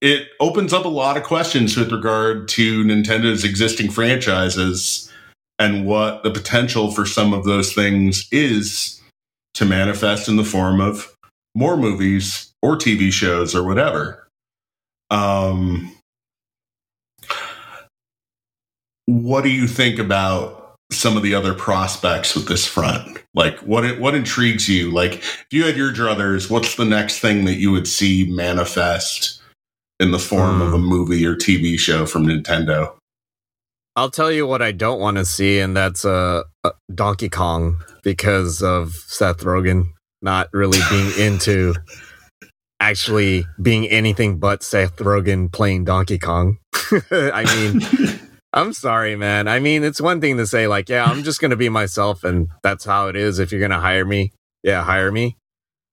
[0.00, 5.12] it opens up a lot of questions with regard to Nintendo's existing franchises
[5.58, 9.00] and what the potential for some of those things is
[9.54, 11.14] to manifest in the form of
[11.54, 14.28] more movies or TV shows or whatever.
[15.10, 15.92] Um,
[19.06, 23.22] what do you think about some of the other prospects with this front?
[23.34, 24.90] Like, what what intrigues you?
[24.92, 29.37] Like, if you had your druthers, what's the next thing that you would see manifest
[30.00, 32.94] in the form of a movie or TV show from Nintendo?
[33.96, 37.82] I'll tell you what I don't want to see, and that's uh, uh, Donkey Kong
[38.04, 39.90] because of Seth Rogen
[40.22, 41.74] not really being into
[42.80, 46.58] actually being anything but Seth Rogen playing Donkey Kong.
[47.10, 48.20] I mean,
[48.52, 49.48] I'm sorry, man.
[49.48, 52.22] I mean, it's one thing to say, like, yeah, I'm just going to be myself,
[52.22, 53.40] and that's how it is.
[53.40, 54.32] If you're going to hire me,
[54.62, 55.36] yeah, hire me.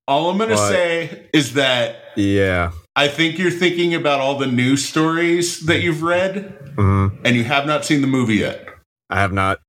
[0.08, 2.72] All I'm going to say is that Yeah.
[2.96, 7.44] I think you're thinking about all the news stories that you've read, hmm and you
[7.44, 8.68] have not seen the movie yet.
[9.10, 9.60] I have not,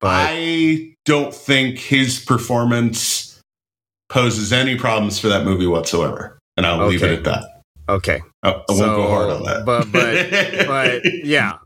[0.00, 3.40] but I don't think his performance
[4.08, 6.38] poses any problems for that movie whatsoever.
[6.56, 7.62] And I'll leave it at that.
[7.88, 8.20] okay.
[8.42, 9.64] I, I won't So, go hard on that.
[9.64, 10.66] but- but-
[11.02, 11.58] but yeah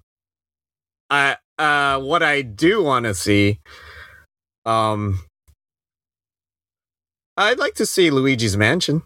[1.10, 3.58] i uh what i do want to see
[4.64, 5.18] um
[7.36, 9.02] i'd like to see luigi's mansion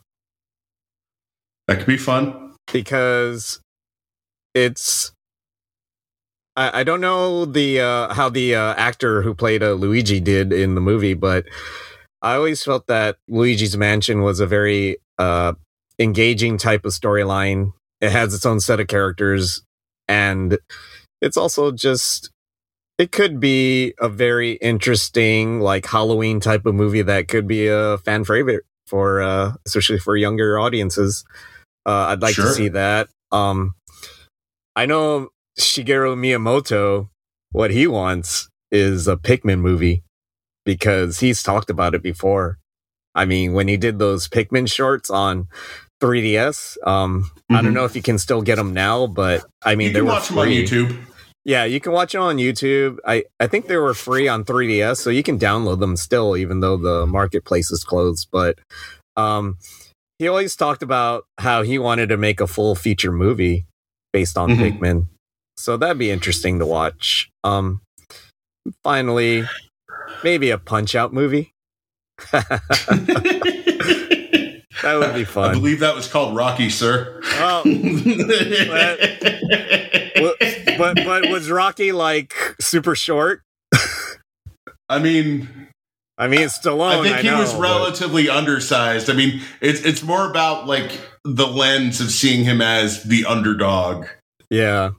[1.66, 2.54] that could be fun.
[2.72, 3.60] because
[4.54, 5.12] it's
[6.56, 10.52] I, I don't know the uh, how the uh, actor who played uh, Luigi did
[10.52, 11.44] in the movie, but
[12.22, 15.54] I always felt that Luigi's Mansion was a very uh,
[15.98, 17.72] engaging type of storyline.
[18.00, 19.62] It has its own set of characters,
[20.08, 20.58] and
[21.20, 22.30] it's also just
[22.98, 27.98] it could be a very interesting like Halloween type of movie that could be a
[27.98, 31.24] fan favorite for uh, especially for younger audiences.
[31.86, 32.46] Uh, I'd like Sure.
[32.46, 33.08] to see that.
[33.32, 33.74] Um,
[34.76, 37.08] I know Shigeru Miyamoto.
[37.52, 40.02] What he wants is a Pikmin movie
[40.64, 42.58] because he's talked about it before.
[43.14, 45.46] I mean, when he did those Pikmin shorts on
[46.02, 47.74] 3DS, um, I don't Mhm.
[47.74, 50.12] know if you can still get them now, but I mean, you they can were
[50.12, 50.48] watch them on.
[50.48, 50.98] YouTube.
[51.44, 52.98] Yeah, you can watch it on YouTube.
[53.06, 56.60] I, I think they were free on 3DS, so you can download them still, even
[56.60, 58.28] though the marketplace is closed.
[58.32, 58.58] But
[59.16, 59.58] um,
[60.24, 63.66] he always talked about how he wanted to make a full feature movie
[64.10, 64.78] based on Mhm.
[64.78, 65.06] Pikmin.
[65.58, 67.28] So that'd be interesting to watch.
[67.44, 67.82] Um,
[68.82, 69.46] finally,
[70.22, 71.52] maybe a Punch Out movie.
[74.82, 75.50] That would be fun.
[75.50, 77.18] I believe that was called Rocky, sir.
[77.38, 77.62] Oh,
[80.16, 80.36] but,
[80.76, 83.40] but but was Rocky like super short?
[84.90, 85.68] I mean,
[86.16, 87.00] I mean, it's Stallone.
[87.00, 89.10] I think he know, was but- relatively undersized.
[89.10, 94.06] I mean, it's it's more about like the lens of seeing him as the underdog
[94.50, 94.90] Yeah.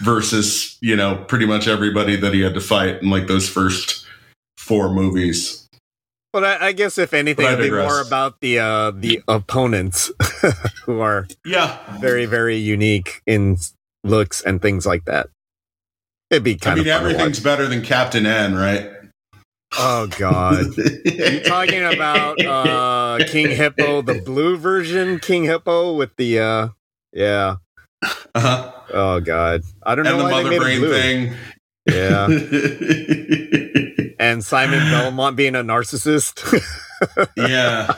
[0.00, 4.06] versus you know pretty much everybody that he had to fight in like those first
[4.56, 5.68] four movies.
[6.32, 10.10] But I, I guess if anything, I it'd be more about the uh, the opponents
[10.84, 13.58] who are Yeah, very very unique in
[14.02, 15.28] looks and things like that.
[16.30, 18.90] It'd be I kind mean of fun to everything's better than Captain N, right?
[19.78, 20.66] Oh God.
[21.04, 26.68] You talking about uh, King Hippo, the blue version King Hippo with the uh,
[27.12, 27.56] yeah.
[28.34, 28.72] uh-huh.
[28.92, 30.92] Oh God, I don't and know the why they mother made brain blue.
[30.92, 31.34] thing.
[31.86, 32.26] Yeah,
[34.24, 36.42] and Simon Belmont being a narcissist.
[37.36, 37.92] yeah.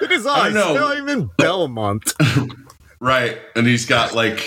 [0.00, 0.76] it is I I, don't know.
[0.76, 2.14] Simon Belmont.
[3.00, 3.38] Right.
[3.54, 4.44] And he's got like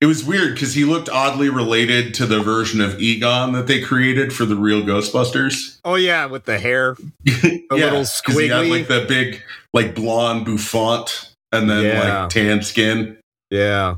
[0.00, 3.80] it was weird because he looked oddly related to the version of Egon that they
[3.80, 5.78] created for the real Ghostbusters.
[5.84, 6.96] Oh yeah, with the hair.
[7.70, 9.42] A little He had like the big,
[9.74, 12.20] like blonde bouffant and then Yeah.
[12.22, 13.18] like tan skin.
[13.50, 13.96] Yeah.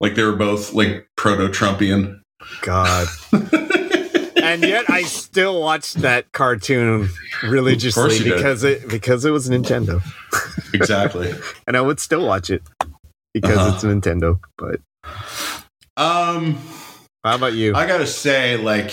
[0.00, 2.20] Like they were both like proto Trumpian.
[2.62, 3.08] God.
[3.32, 7.08] and yet I still watched that cartoon
[7.42, 8.36] religiously you did.
[8.36, 10.02] because it because it was Nintendo.
[10.74, 11.32] exactly.
[11.66, 12.62] And I would still watch it
[13.40, 13.72] because Uh-huh.
[13.74, 14.38] it's Nintendo.
[14.58, 14.80] But
[15.96, 16.58] Um
[17.24, 17.74] how about you?
[17.74, 18.92] I gotta say, like,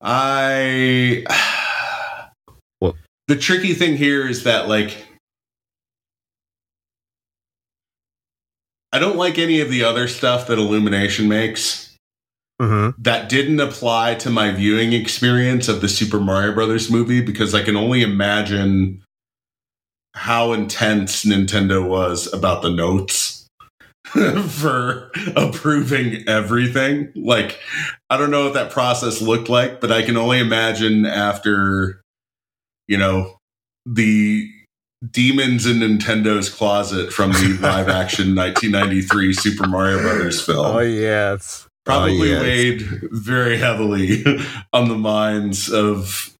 [0.00, 1.24] I.
[2.78, 2.94] What?
[3.26, 5.04] The tricky thing here is that, like,
[8.92, 11.94] I don't like any of the other stuff that Illumination makes.
[12.62, 13.00] mm-hmm.
[13.02, 17.62] That didn't apply to my viewing experience of the Super Mario Brothers movie because I
[17.62, 19.02] can only imagine
[20.14, 23.46] how intense Nintendo was about the notes
[24.06, 27.12] for approving everything.
[27.14, 27.58] Like,
[28.10, 32.00] I don't know what that process looked like, but I can only imagine after,
[32.86, 33.36] you know,
[33.86, 34.50] the
[35.12, 41.00] demons in Nintendo's closet from the live action 1993 Super Mario Brothers film Oh yeah.
[41.00, 41.68] yes.
[41.84, 42.42] probably Oh, yes.
[42.42, 44.24] weighed very heavily
[44.72, 46.34] on the minds of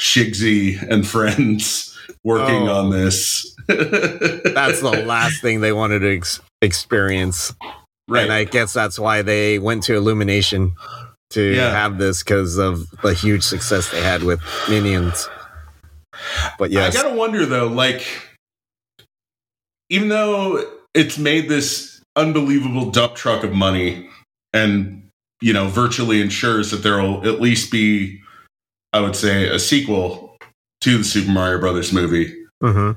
[0.00, 2.74] Shiggy and friends working Oh.
[2.84, 3.54] on this.
[3.68, 7.54] That's the last thing they wanted to ex- experience.
[8.08, 8.22] right.
[8.24, 10.74] And I guess that's why they went to Illumination
[11.30, 11.70] to Yeah.
[11.70, 15.28] have this because of the huge success they had with Minions.
[16.58, 18.04] But yes, I gotta wonder though, like,
[19.90, 20.64] even though
[20.94, 24.08] it's made this unbelievable dump truck of money
[24.52, 25.08] and,
[25.42, 28.20] you know, virtually ensures that there will at least be,
[28.92, 30.25] I would say, a sequel
[30.86, 32.32] to the Super Mario Brothers movie.
[32.62, 32.96] Mhm.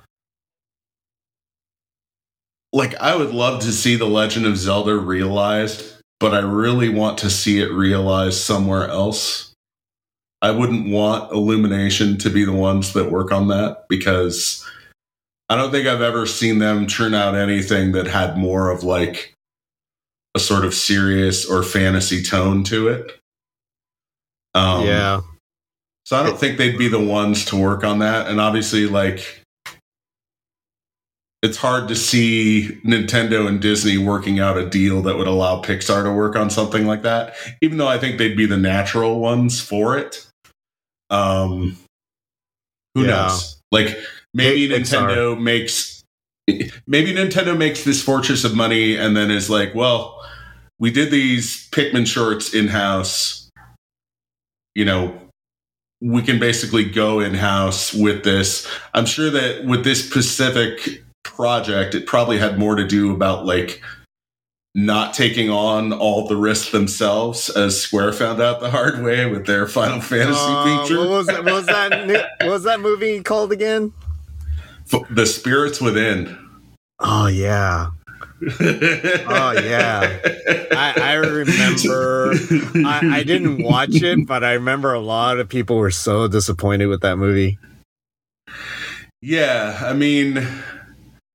[2.72, 7.18] like I would love to see the Legend of Zelda realized, but I really want
[7.18, 9.54] to see it realized somewhere else.
[10.44, 14.64] I wouldn't want Illumination to be the ones that work on that because
[15.50, 19.34] I don't think I've ever seen them turn out anything that had more of like
[20.36, 23.20] a sort of serious or fantasy tone to it.
[24.54, 25.22] Um, yeah.
[26.10, 28.26] So I don't think they'd be the ones to work on that.
[28.26, 29.44] And obviously, like,
[31.44, 36.04] it's hard to see Nintendo and Disney working out a deal that would allow Pixar
[36.06, 39.62] to work on something like that, even though I think they'd be the natural ones
[39.62, 40.26] for it.
[41.12, 41.78] Um,
[42.96, 43.28] who Yeah.
[43.28, 43.62] knows?
[43.72, 43.96] Like,
[44.34, 45.10] maybe Pixar.
[45.10, 46.04] Nintendo makes.
[46.88, 50.28] Maybe Nintendo makes this fortress of money and then is like, well,
[50.80, 53.52] we did these Pikmin shorts in house.
[54.74, 55.29] You know,
[56.02, 58.68] we can basically go in house with this.
[58.94, 63.82] I'm sure that with this specific project, it probably had more to do about like
[64.76, 69.46] not taking on all the risks themselves, as Square found out the hard way with
[69.46, 71.00] their Final Fantasy Uh, feature.
[71.00, 71.44] what was that?
[71.44, 72.08] What was that?
[72.08, 72.14] new-
[72.48, 73.92] what was that movie called again?
[75.10, 76.38] The Spirits Within.
[77.00, 77.90] Oh yeah.
[78.42, 80.20] Oh yeah.
[80.72, 82.34] I, I remember.
[82.86, 86.88] I, I didn't watch it, but I remember a lot of people were so disappointed
[86.88, 87.58] with that movie,
[89.22, 90.46] Yeah, I mean,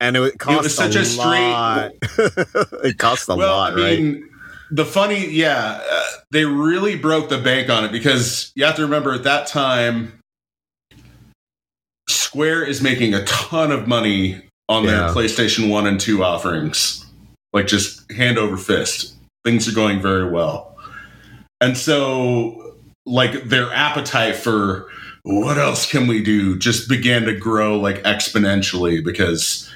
[0.00, 1.92] and it cost was such a, a straight- lot.
[2.84, 3.98] it cost a well, lot, I right?
[4.00, 4.30] mean,
[4.70, 8.82] the funny, yeah, uh, they really broke the bank on it because you have to
[8.82, 10.18] remember at that time,
[12.08, 15.12] Square is making a ton of money on their Yeah.
[15.14, 17.04] PlayStation 1 and 2 offerings.
[17.52, 19.14] Like just hand over fist.
[19.44, 20.76] Things are going very well.
[21.60, 24.86] And so, like, their appetite for
[25.22, 29.70] what else can we do just began to grow like exponentially because,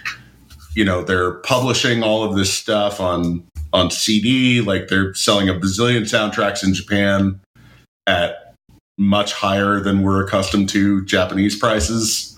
[0.74, 4.60] you know, they're publishing all of this stuff on on CD.
[4.60, 7.40] Like they're selling a bazillion soundtracks in Japan
[8.06, 8.54] at
[8.98, 12.37] much higher than we're accustomed to Japanese prices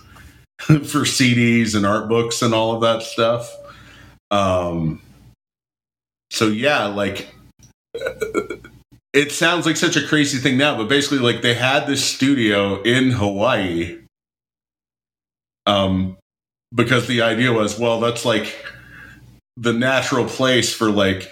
[0.66, 3.50] for CDs and art books and all of that stuff.
[4.30, 5.02] Um,
[6.30, 7.34] so yeah, like
[9.12, 12.80] it sounds like such a crazy thing now, but basically, like they had this studio
[12.82, 13.98] in Hawaii.
[15.66, 16.16] Um,
[16.74, 18.64] because the idea was, well, that's like
[19.56, 21.28] the natural place for like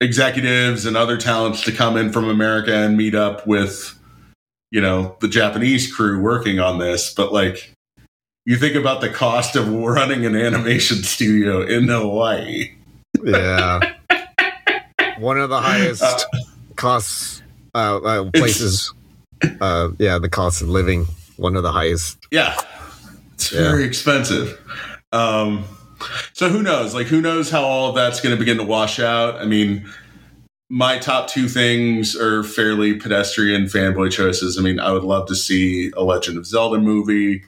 [0.00, 3.98] executives and other talents to come in from America and meet up with,
[4.70, 7.14] you know, the Japanese crew working on this.
[7.14, 7.72] But like,
[8.44, 12.72] you think about the cost of running an animation studio in Hawaii.
[13.24, 13.80] yeah.
[15.18, 16.18] One of the highest Uh,
[16.76, 17.42] costs
[17.74, 18.92] uh, uh, places.
[19.60, 22.18] uh, yeah, the cost of living one of the highest.
[22.30, 22.56] Yeah,
[23.34, 24.58] it's very expensive.
[25.12, 25.64] Um,
[26.32, 26.94] so who knows?
[26.94, 29.36] Like, who knows how all of that's going to begin to wash out?
[29.36, 29.88] I mean,
[30.68, 34.58] my top two things are fairly pedestrian fanboy choices.
[34.58, 37.44] I mean, I would love to see a Legend of Zelda movie.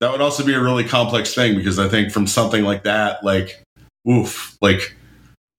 [0.00, 3.24] That would also be a really complex thing because I think from something like that,
[3.24, 3.62] like,
[4.08, 4.94] oof, like,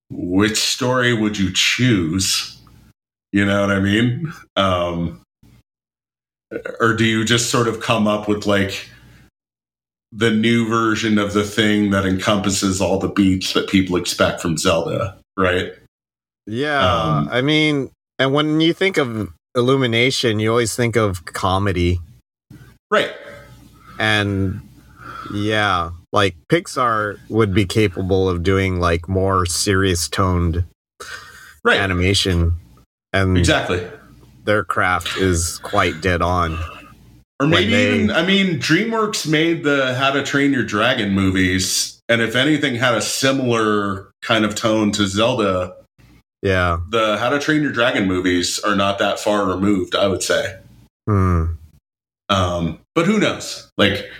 [0.09, 2.57] which story would you choose?
[3.31, 4.33] You know what I mean?
[4.55, 5.21] Um,
[6.79, 8.89] or do you just sort of come up with like
[10.11, 14.57] the new version of the thing that encompasses all the beats that people expect from
[14.57, 15.73] Zelda, right?
[16.47, 21.99] Yeah, um, I mean, and when you think of Illumination, you always think of comedy,
[22.89, 23.11] right?
[24.00, 24.62] And
[25.34, 30.66] yeah, like Pixar would be capable of doing like more serious toned
[31.64, 31.80] right.
[31.80, 32.56] animation,
[33.14, 33.88] and exactly
[34.45, 36.58] their craft is quite dead on.
[37.39, 42.02] Or maybe they, even, I mean, DreamWorks made the How to Train Your Dragon movies,
[42.10, 45.76] and if anything, had a similar kind of tone to Zelda.
[46.41, 50.24] Yeah, the How to Train Your Dragon movies are not that far removed, I would
[50.24, 50.58] say.
[51.08, 51.45] Hmm.
[52.30, 53.72] Um, but who knows?
[53.78, 54.12] Like,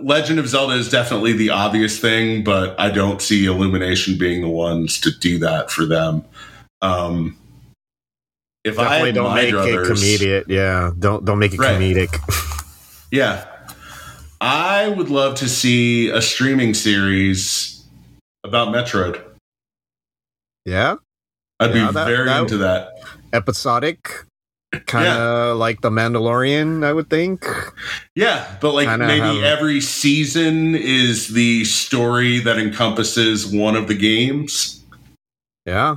[0.00, 4.48] Legend of Zelda is definitely the obvious thing, but I don't see Illumination being the
[4.48, 6.24] ones to do that for them.
[6.82, 7.36] Um,
[8.62, 11.80] if Definitely I don't make druthers, it comedic, yeah, don't don't make it right.
[11.80, 13.06] comedic.
[13.10, 13.44] yeah,
[14.40, 17.84] I would love to see a streaming series
[18.44, 19.20] about Metroid.
[20.64, 20.94] Yeah,
[21.58, 22.90] I'd yeah, be that, very that, into that.
[23.32, 24.12] Episodic,
[24.80, 25.52] kind of yeah.
[25.52, 27.46] like The Mandalorian, I would think.
[28.14, 29.58] Yeah, but like Kinda maybe have...
[29.58, 34.84] every season is the story that encompasses one of the games.
[35.64, 35.96] Yeah,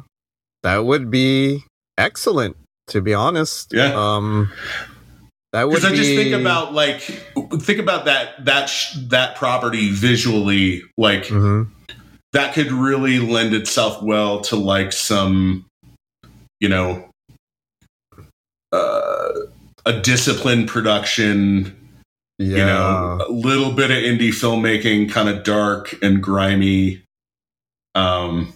[0.63, 1.65] that would be
[1.97, 2.57] excellent,
[2.87, 3.71] to be honest.
[3.73, 3.93] Yeah.
[3.93, 4.51] Um,
[5.51, 9.91] that would because I just think about like think about that that sh- that property
[9.91, 11.71] visually, like mm-hmm.
[12.33, 15.65] that could really lend itself well to like some,
[16.59, 17.08] you know,
[18.71, 19.29] uh,
[19.85, 21.75] a disciplined production.
[22.37, 22.47] Yeah.
[22.47, 27.03] You know, a little bit of indie filmmaking, kind of dark and grimy.
[27.95, 28.53] Um,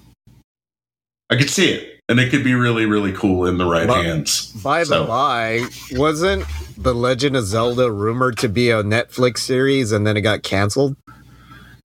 [1.29, 4.51] I could see it and it could be really really cool in the right hands.
[4.63, 5.01] By so.
[5.01, 6.45] the by, wasn't
[6.77, 10.95] the Legend of Zelda rumored to be a Netflix series and then it got canceled?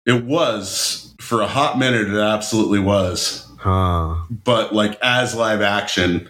[0.05, 2.07] It was for a hot minute.
[2.07, 3.47] It absolutely was.
[3.59, 4.15] Huh.
[4.29, 6.29] But like as live action,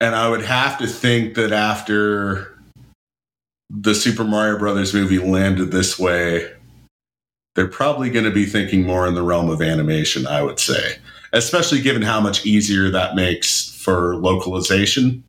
[0.00, 2.58] and I would have to think that after
[3.70, 6.52] the Super Mario Brothers movie landed this way,
[7.54, 10.26] they're probably going to be thinking more in the realm of animation.
[10.26, 10.98] I would say
[11.34, 15.24] especially given how much easier that makes for localization.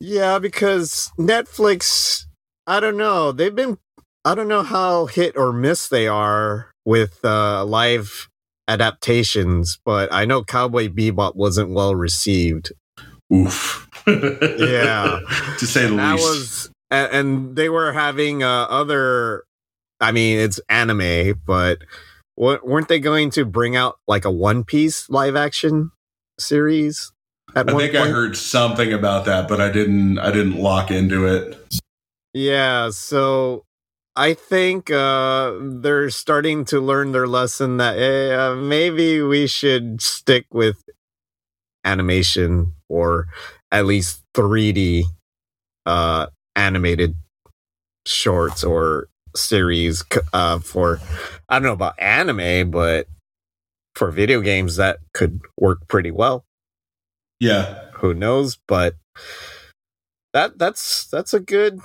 [0.00, 2.26] Yeah, because Netflix,
[2.66, 3.78] I don't know, they've been,
[4.24, 8.28] I don't know how hit or miss they are with uh, live
[8.66, 12.72] adaptations, but I know Cowboy Bebop wasn't well received.
[13.34, 13.88] Oof.
[14.06, 15.20] yeah.
[15.58, 16.24] to say the that least.
[16.24, 19.44] Was, and, and they were having uh, other,
[20.00, 21.78] I mean, it's anime, but
[22.36, 25.92] weren't they going to bring out like a One Piece live action
[26.38, 27.12] series?
[27.54, 27.96] I think point?
[27.96, 30.18] I heard something about that, but I didn't.
[30.18, 31.82] I didn't lock into it.
[32.32, 33.66] Yeah, so
[34.16, 40.00] I think uh, they're starting to learn their lesson that hey, uh, maybe we should
[40.00, 40.82] stick with
[41.84, 43.26] animation or
[43.70, 45.04] at least 3D
[45.86, 46.26] uh,
[46.56, 47.14] animated
[48.06, 51.00] shorts or series uh, for
[51.48, 53.06] I don't know about anime, but
[53.94, 56.44] for video games that could work pretty well.
[57.40, 58.58] Yeah, who knows?
[58.68, 58.94] But
[60.32, 61.80] that that's that's a good.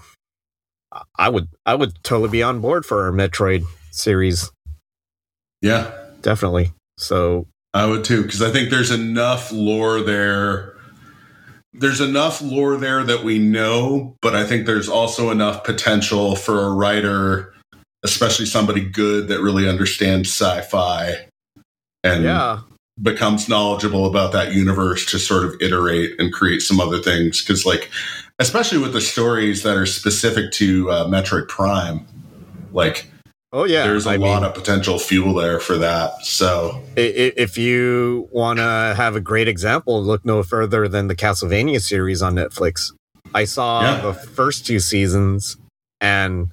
[1.18, 4.52] I would I would totally be on board for our Metroid series.
[5.62, 5.92] Yeah,
[6.22, 6.74] definitely.
[6.98, 10.78] So I would too because I think there's enough lore there
[11.74, 16.64] there's enough lore there that we know, but I think there's also enough potential for
[16.64, 17.54] a writer,
[18.04, 21.28] especially somebody good that really understands sci-fi
[22.04, 22.62] and yeah.
[23.02, 27.44] becomes knowledgeable about that universe to sort of iterate and create some other things.
[27.44, 27.92] Because, like,
[28.40, 32.08] especially with the stories that are specific to uh, Metroid Prime,
[32.72, 33.12] like
[33.54, 36.22] Oh yeah, there's a I lot mean, of potential fuel there for that.
[36.26, 41.82] So if you want to have a great example, look no further than the Castlevania
[41.82, 42.92] series on Netflix.
[43.34, 44.02] I saw yeah.
[44.02, 45.56] the first two seasons,
[46.02, 46.52] and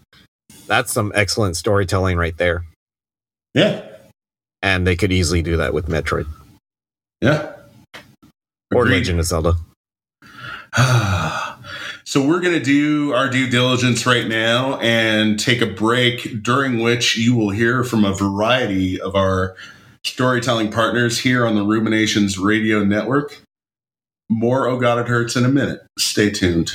[0.69, 2.65] that's some excellent storytelling right there.
[3.55, 3.85] Yeah,
[4.63, 6.27] and they could easily do that with Metroid.
[7.21, 7.55] Yeah,
[8.71, 8.81] Agreed.
[8.81, 9.57] or Legend of Zelda.
[12.15, 16.79] so we're going to do our due diligence right now and take a break during
[16.79, 19.57] which you will hear from a variety of our
[20.05, 23.43] storytelling partners here on the Ruminations Radio Network.
[24.31, 25.81] More Oh God It Hurts in a minute.
[25.99, 26.71] Stay tuned.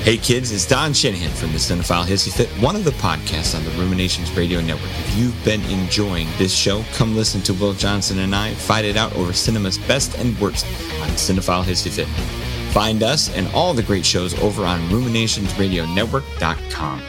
[0.00, 3.66] Hey kids, it's Don Shanahan from the Cinephile Hissy Fit, one of the podcasts on
[3.66, 4.88] the Ruminations Radio Network.
[4.92, 8.96] If you've been enjoying this show, come listen to Will Johnson and I fight it
[8.96, 10.64] out over cinema's best and worst
[11.02, 12.43] on Cinephile Hissy Fit.
[12.74, 17.02] Find us and all the great shows over on ruminationsradionetwork.com.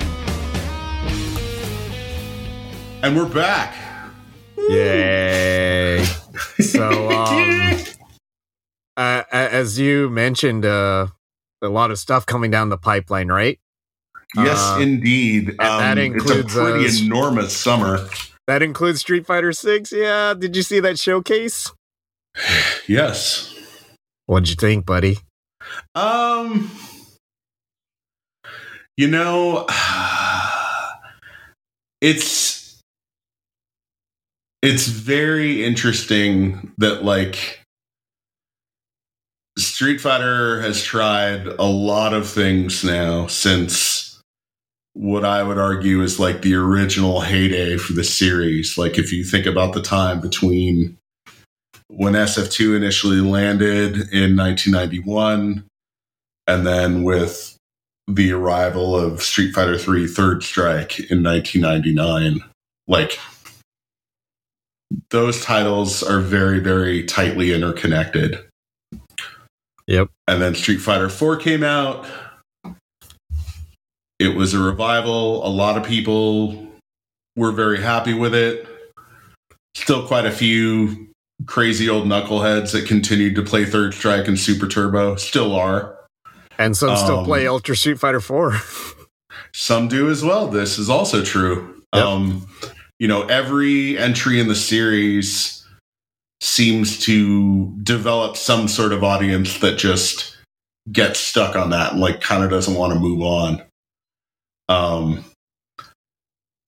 [3.02, 3.76] And we're back.
[4.70, 6.06] Yay.
[6.60, 7.78] so, um,
[8.96, 11.08] uh, as you mentioned, uh,
[11.64, 13.60] a lot of stuff coming down the pipeline, right?
[14.36, 15.50] Yes, uh, incdeed.
[15.50, 18.08] Um, that includes it's a pretty uh, enormous summer.
[18.46, 19.92] That includes Street Fighter Six.
[19.92, 21.74] Yeah, did you see that showcase?
[22.88, 23.52] yes.
[24.28, 25.18] What'd you think, buddy?
[25.94, 26.72] Um,
[28.98, 29.68] you know,
[32.02, 32.82] it's
[34.62, 37.62] it's very interesting that like
[39.58, 44.22] Street Fighter has tried a lot of things now since
[44.94, 48.78] what I would argue is like the original heyday for the series.
[48.78, 50.98] Like if you think about the time between
[51.88, 55.64] when SF2 initially landed in 1991
[56.48, 57.58] and then with
[58.08, 62.44] the arrival of Street Fighter 3 Third Strike in 1999,
[62.88, 63.20] like
[65.10, 68.40] those titles are very, very tightly interconnected.
[69.88, 70.10] Yep.
[70.28, 72.06] And then Street Fighter 4 came out.
[74.20, 75.46] It was a revival.
[75.46, 76.68] A lot of people
[77.36, 78.68] were very happy with it.
[79.76, 81.10] Still quite a few
[81.46, 85.16] crazy old knuckleheads that continued to play Third Strike and Super Turbo.
[85.16, 85.98] Still are.
[86.58, 88.56] And some um, still play Ultra Street Fighter 4.
[89.54, 90.48] some do as well.
[90.48, 91.84] This is also true.
[91.94, 92.04] Yep.
[92.04, 92.48] Um,
[93.00, 95.66] you know, every entry in the series
[96.42, 100.38] seems to develop some sort of audience that just
[100.92, 103.62] gets stuck on that and like kind of doesn't want to move on.
[104.70, 105.26] Um,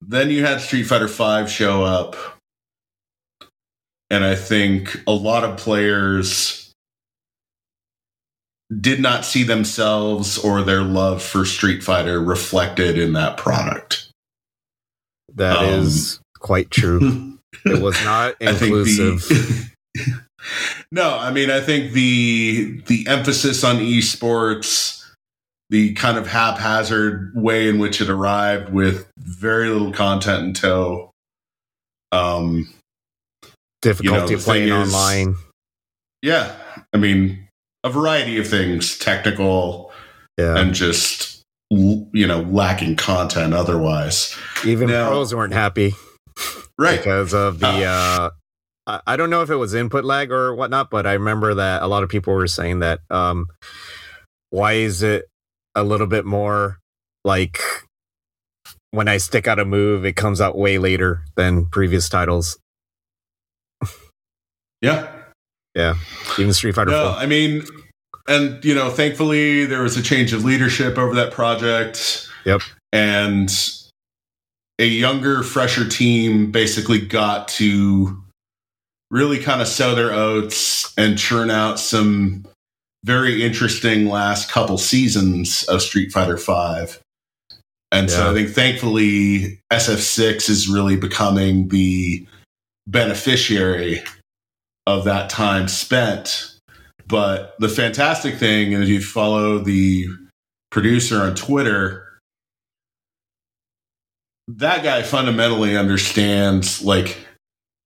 [0.02, 2.16] then you had Street Fighter 5 show up,
[4.10, 6.72] and I think a lot of players
[8.82, 14.10] did not see themselves or their love for Street Fighter reflected in that product.
[15.36, 17.34] That um, is quite true.
[17.66, 19.22] It was not inclusive.
[19.22, 20.22] The,
[20.92, 25.04] no, I mean, I think the the emphasis on esports,
[25.70, 31.12] the kind of haphazard way in which it arrived with very little content in tow,
[32.12, 32.70] um,
[33.88, 35.36] difficulty you know, playing is, online.
[36.22, 36.56] Yeah,
[36.94, 37.48] I mean,
[37.84, 39.92] a variety of things, technical,
[40.38, 40.58] yeah.
[40.58, 44.36] and just you know lacking content otherwise.
[44.66, 45.94] Even now, pros weren't happy
[46.78, 46.98] right?
[46.98, 48.30] Because of the, uh,
[48.86, 51.82] uh, I don't know if it was input lag or whatnot, but I remember that
[51.82, 53.00] a lot of people were saying that.
[53.10, 53.48] Um,
[54.50, 55.26] why is it
[55.76, 56.80] a little bit more
[57.26, 57.60] like
[58.92, 62.58] when I stick out a move, it comes out way later than previous titles?
[64.82, 65.12] Yeah,
[65.76, 65.96] yeah.
[66.40, 66.92] Even Street Fighter.
[66.92, 67.22] No, 4.
[67.22, 67.64] I mean,
[68.28, 72.28] and you know, thankfully there was a change of leadership over that project.
[72.46, 72.62] Yep.
[72.92, 73.50] And
[74.80, 78.22] a younger, fresher team basically got to
[79.10, 82.46] really kind of sow their oats and churn out some
[83.06, 87.00] very interesting last couple seasons of Street Fighter Five.
[87.92, 88.16] And yeah.
[88.16, 92.28] so I think thankfully SF6 is really becoming the
[92.86, 94.04] beneficiary
[94.88, 96.56] of that time spent.
[97.08, 100.08] But the fantastic thing, and if you follow the
[100.72, 102.20] producer on Twitter,
[104.48, 107.18] that guy fundamentally understands like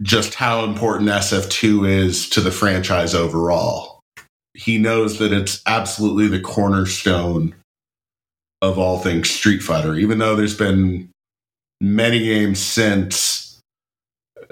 [0.03, 3.99] just how important SF2 is to the franchise overall.
[4.53, 7.55] He knows that it's absolutely the cornerstone
[8.61, 11.09] of all things Street Fighter, even though there's been
[11.79, 13.59] many games since.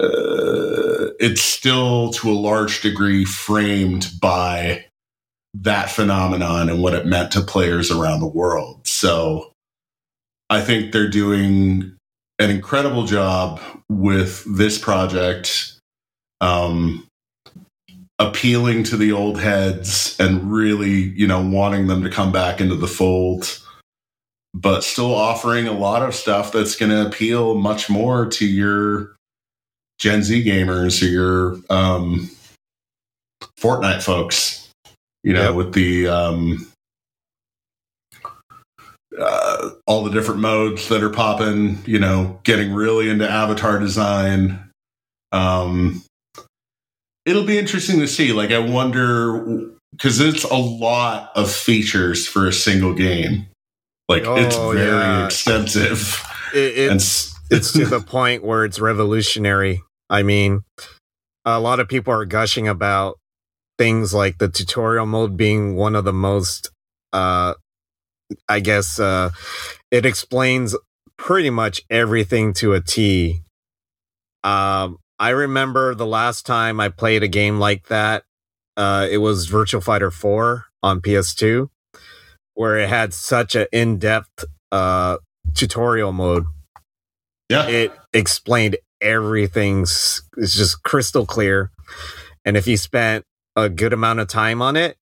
[0.00, 0.89] Uh,
[1.20, 4.86] it's still to a large degree framed by
[5.52, 8.86] that phenomenon and what it meant to players around the world.
[8.86, 9.52] So
[10.48, 11.94] I think they're doing
[12.38, 13.60] an incredible job
[13.90, 15.78] with this project,
[16.40, 17.06] um,
[18.18, 22.76] appealing to the old heads and really, you know, wanting them to come back into
[22.76, 23.60] the fold,
[24.54, 29.16] but still offering a lot of stuff that's going to appeal much more to your
[30.00, 32.28] Gen Z gamers or your um,
[33.60, 34.68] Fortnite folks.
[35.22, 35.54] You know, Yep.
[35.54, 36.66] with the um,
[39.18, 41.78] uh, all the different modes that are popping.
[41.86, 44.58] You know, getting really into avatar design.
[45.32, 46.02] Um,
[47.26, 48.32] it'll be interesting to see.
[48.32, 53.46] Like, I wonder because it's a lot of features for a single game.
[54.08, 55.26] Like, it's Oh, very yeah.
[55.26, 56.22] extensive.
[56.54, 59.82] It, it's it's to the point where it's revolutionary.
[60.10, 60.64] I mean,
[61.44, 63.18] a lot of people are gushing about
[63.78, 66.70] things like the tutorial mode being one of the most
[67.14, 67.54] uh
[68.48, 69.30] I guess uh
[69.90, 70.76] it explains
[71.16, 73.40] pretty much everything to a T.
[74.44, 78.24] Um I remember the last time I played a game like that,
[78.76, 81.68] uh it was Virtual Fighter 4 on PS2
[82.54, 85.16] where it had such an in-depth uh
[85.54, 86.44] tutorial mode
[87.48, 91.70] yeah, it explained everything s- it's just crystal clear.
[92.44, 93.24] And if you spent
[93.56, 94.96] a good amount of time on it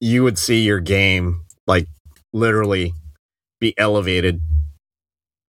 [0.00, 1.86] you would see your game like
[2.34, 2.92] literally
[3.60, 4.40] be elevated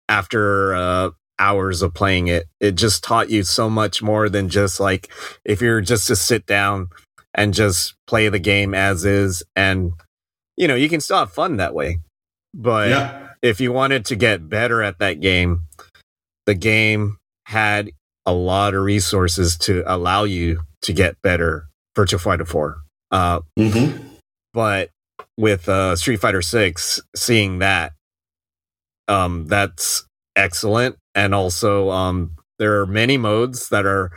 [0.09, 2.47] after uh hours of playing it.
[2.61, 5.11] It just taught you so much more than just like
[5.45, 6.89] if you're just to sit down
[7.35, 9.93] and just play the game as is and
[10.57, 11.99] you know you can still have fun that way.
[12.55, 15.63] But yeah, if you wanted to get better at that game,
[16.47, 17.91] the game had
[18.25, 21.69] a lot of resources to allow you to get better.
[21.95, 22.77] Virtual Fighter 4.
[23.11, 24.07] Uh, hmm
[24.57, 24.89] but
[25.37, 27.93] with uh, Street Fighter 6, seeing that,
[29.07, 30.97] um, that's excellent.
[31.15, 34.11] And also, um, there are many modes that are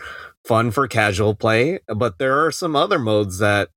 [0.47, 3.67] fun for casual play, but there are some other modes that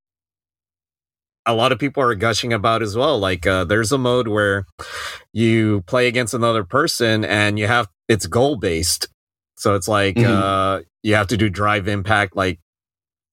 [1.44, 3.18] a lot of people are gushing about as well.
[3.18, 4.64] Like, uh, there's a mode where
[5.32, 9.08] you play against another person and you have it's goal based.
[9.62, 10.24] So it's like Mhm.
[10.26, 12.58] uh, you have to do drive impact like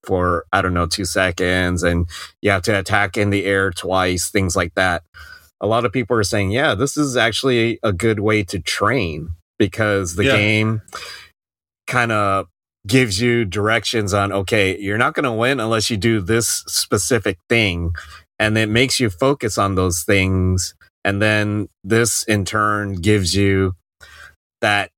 [0.06, 2.08] for I don't know two seconds, and
[2.44, 5.02] you have to attack in the air twice, things like that.
[5.60, 9.30] A lot of people are saying, yeah, this is actually a good way to train
[9.58, 10.32] because the Yeah.
[10.38, 10.82] game
[11.88, 12.46] kind of
[12.88, 17.40] gives you directions on okay, you're not going to win unless you do this specific
[17.50, 17.92] thing,
[18.38, 23.74] and it makes you focus on those things, and then this in turn gives you
[24.62, 24.92] that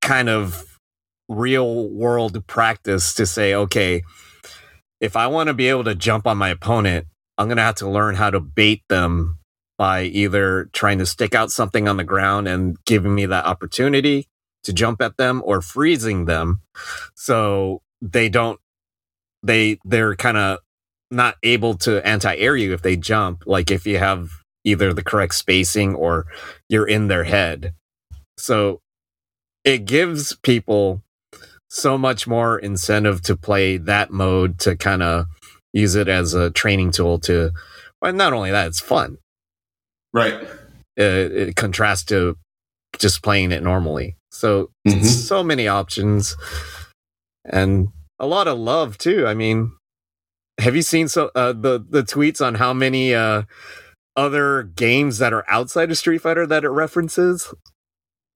[0.00, 0.78] kind of
[1.28, 4.02] real world practice to say, okay,
[5.00, 7.06] if I want to be able to jump on my opponent,
[7.38, 9.38] I'm going to have to learn how to bait them
[9.78, 14.28] by either trying to stick out something on the ground and giving me that opportunity
[14.64, 16.60] to jump at them or freezing them.
[17.14, 18.60] So they don't
[19.42, 20.58] they they're kind of
[21.10, 24.30] not able to anti-air you if they jump like if you have
[24.64, 26.26] either the correct spacing or
[26.68, 27.72] you're in their head.
[28.36, 28.80] So
[29.64, 31.02] it gives people
[31.68, 35.26] so much more incentive to play that mode to kind of
[35.72, 37.50] use it as a training tool to
[38.02, 39.18] well not only that it's fun
[40.12, 40.34] right.
[40.34, 40.46] uh,
[40.98, 42.36] it contrasts to
[42.98, 45.04] just playing it normally so Mhm.
[45.04, 46.36] so many options
[47.44, 47.88] and
[48.18, 49.70] a lot of love too i mean
[50.58, 53.42] have you seen so uh, the the tweets on how many uh
[54.16, 57.54] other games that are outside of street fighter that it references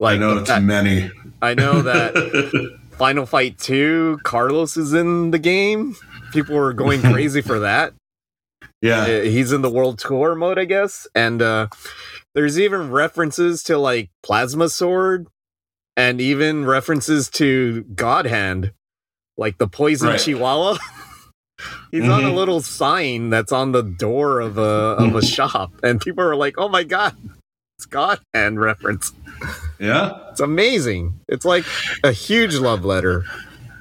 [0.03, 1.11] I know it's that- many.
[1.42, 5.95] I know that Final Fight 2, Carlos is in the game.
[6.32, 7.92] People were going crazy for that.
[8.82, 11.07] yeah, Uh, He's in the world tour mode, I guess.
[11.14, 11.68] And uh,
[12.34, 15.26] there's even references to like Plasma Sword
[15.97, 18.72] and even references to God Hand,
[19.36, 20.20] like the poison Right.
[20.20, 20.78] chihuahua.
[21.92, 22.34] He's on a Mhm.
[22.34, 24.62] little sign that's on the door of a
[24.99, 27.14] of a shop, and people are like, "Oh my god,
[27.79, 29.12] it's God Hand reference."
[29.79, 31.20] yeah, It's amazing.
[31.29, 31.64] It's like
[32.03, 33.25] a huge love letter.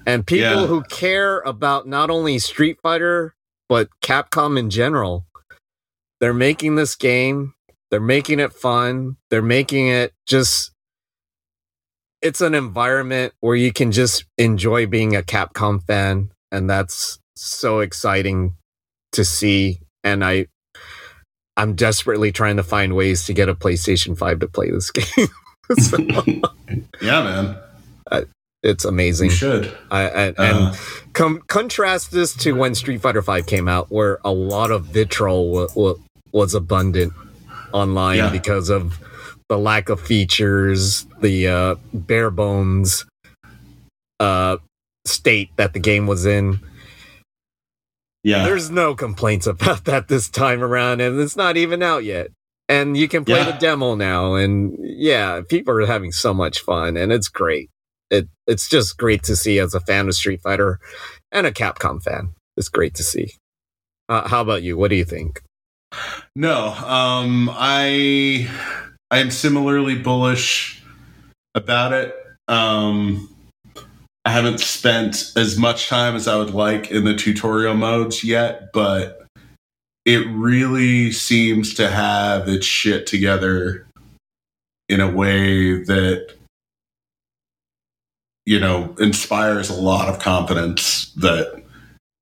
[0.06, 0.68] And people Yeah.
[0.68, 3.36] who care about not only Street Fighter,
[3.70, 5.26] but Capcom in general,
[6.20, 7.54] they're making this game.
[7.90, 9.18] They're making it fun.
[9.30, 10.72] They're making it just.
[12.22, 16.32] It's an environment where you can just enjoy being a Capcom fan.
[16.52, 18.56] And that's so exciting
[19.14, 19.80] to see.
[20.04, 20.48] And I.
[21.58, 25.28] I'm desperately trying to find ways to get a PlayStation 5 to play this game.
[25.80, 25.98] So,
[27.02, 27.58] yeah, man.
[28.64, 29.30] it's amazing.
[29.30, 29.78] You should.
[29.92, 30.74] I, I, and Uh,
[31.14, 35.52] com- contrast this to when Street Fighter 5 came out, where a lot of vitriol
[35.54, 36.00] w- w-
[36.32, 37.14] was abundant
[37.72, 38.30] online Yeah.
[38.30, 38.98] because of
[39.50, 43.06] the lack of features, the uh, bare bones
[44.20, 44.58] uh,
[45.06, 46.60] state that the game was in.
[48.24, 52.28] Yeah, There's no complaints about that this time around, and it's not even out yet.
[52.70, 53.52] And you can play Yeah.
[53.52, 57.70] the demo now, and yeah, people are having so much fun, and it's great.
[58.10, 60.80] It it's just great to see as a fan of Street Fighter
[61.32, 62.34] and a Capcom fan.
[62.56, 63.34] It's great to see.
[64.08, 64.78] Uh, how about you?
[64.78, 65.42] What do you think?
[66.36, 68.48] No, um, I
[69.12, 70.82] I am similarly bullish
[71.56, 72.16] about it.
[72.48, 73.30] Um,
[74.26, 78.72] I haven't spent as much time as I would like in the tutorial modes yet,
[78.72, 79.28] but
[80.06, 83.86] it really seems to have its shit together
[84.88, 86.36] in a way that
[88.46, 91.64] you know inspires a lot of confidence that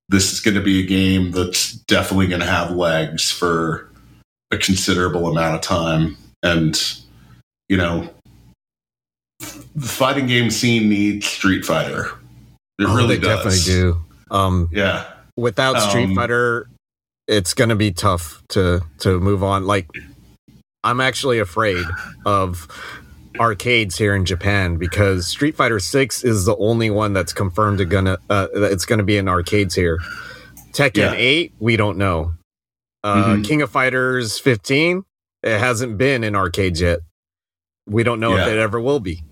[0.10, 3.90] this is going to be a game that's definitely going to have legs for
[4.52, 6.18] a considerable amount of time.
[6.44, 6.80] And
[7.70, 8.10] you know
[9.76, 12.08] the fighting game scene needs street fighter
[12.80, 13.98] it Oh, really they does definitely do.
[14.36, 16.68] Um, yeah without Street Um, Fighter,
[17.28, 19.66] it's going to be tough to to move on.
[19.66, 19.88] Like,
[20.84, 21.86] I'm actually afraid
[22.26, 22.68] of
[23.40, 27.86] arcades here in Japan because Street Fighter Six is the only one that's confirmed to
[27.86, 30.00] gonna uh, that it's going to be in arcades here.
[30.74, 31.14] Tekken Yeah.
[31.16, 32.34] Eight, we don't know.
[33.04, 33.46] Uh, Mhm.
[33.46, 35.04] King of Fighters 15,
[35.44, 37.00] it hasn't been in arcades yet.
[37.88, 39.24] We don't know if it ever will be.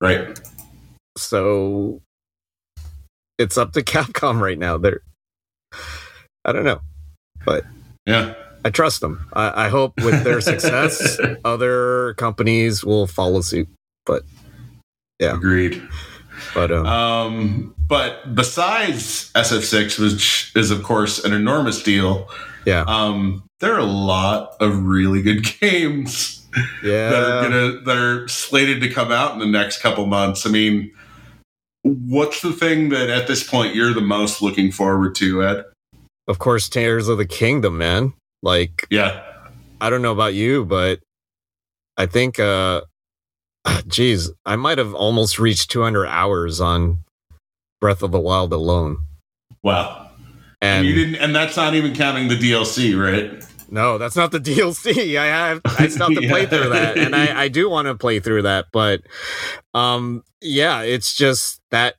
[0.00, 0.40] Right
[1.16, 2.00] So
[3.38, 4.78] it's up to Capcom right now.
[4.78, 5.00] They're
[6.44, 6.80] I don't know.
[7.44, 7.64] But
[8.06, 8.34] yeah
[8.64, 9.26] I trust them.
[9.32, 13.68] I, I hope with their success, other companies will follow suit.
[14.04, 14.24] But
[15.18, 15.34] yeah.
[15.34, 15.82] agreed
[16.54, 22.28] But um, Um, but besides SF6, which is of course an enormous deal,
[22.66, 26.37] yeah, um, there are a lot of really good games
[26.82, 27.10] yeah.
[27.10, 30.46] that are gonna that are slated to come out in the next couple months.
[30.46, 30.92] I mean,
[31.82, 35.64] what's the thing that at this point you're the most looking forward to, Ed?
[36.28, 38.12] of course, Tears of the Kingdom, man.
[38.42, 39.24] Like Yeah,
[39.80, 41.00] I don't know about you, but
[41.96, 42.82] I think, uh,
[43.88, 46.98] geez, I might have almost reached 200 hours on
[47.80, 48.98] Breath of the Wild alone.
[49.62, 50.04] wow.
[50.60, 53.44] And you didn't, and that's not even counting the DLC, right?
[53.68, 55.16] No, that's not the DLC.
[55.18, 57.94] I have I still have to play through that, and I I do want to
[57.94, 59.02] play through that, but
[59.74, 61.96] um, yeah, it's just that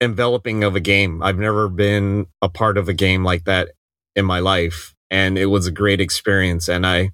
[0.00, 1.22] enveloping of a game.
[1.22, 3.70] I've never been a part of a game like that
[4.14, 6.68] in my life, and it was a great experience.
[6.68, 7.10] And I,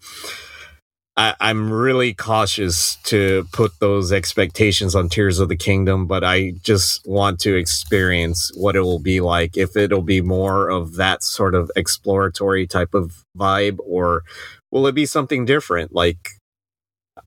[1.17, 6.53] I I'm really cautious to put those expectations on Tears of the Kingdom, but I
[6.63, 9.57] just want to experience what it will be like.
[9.57, 14.23] If it'll be more of that sort of exploratory type of vibe, or
[14.71, 16.31] will it be something different, like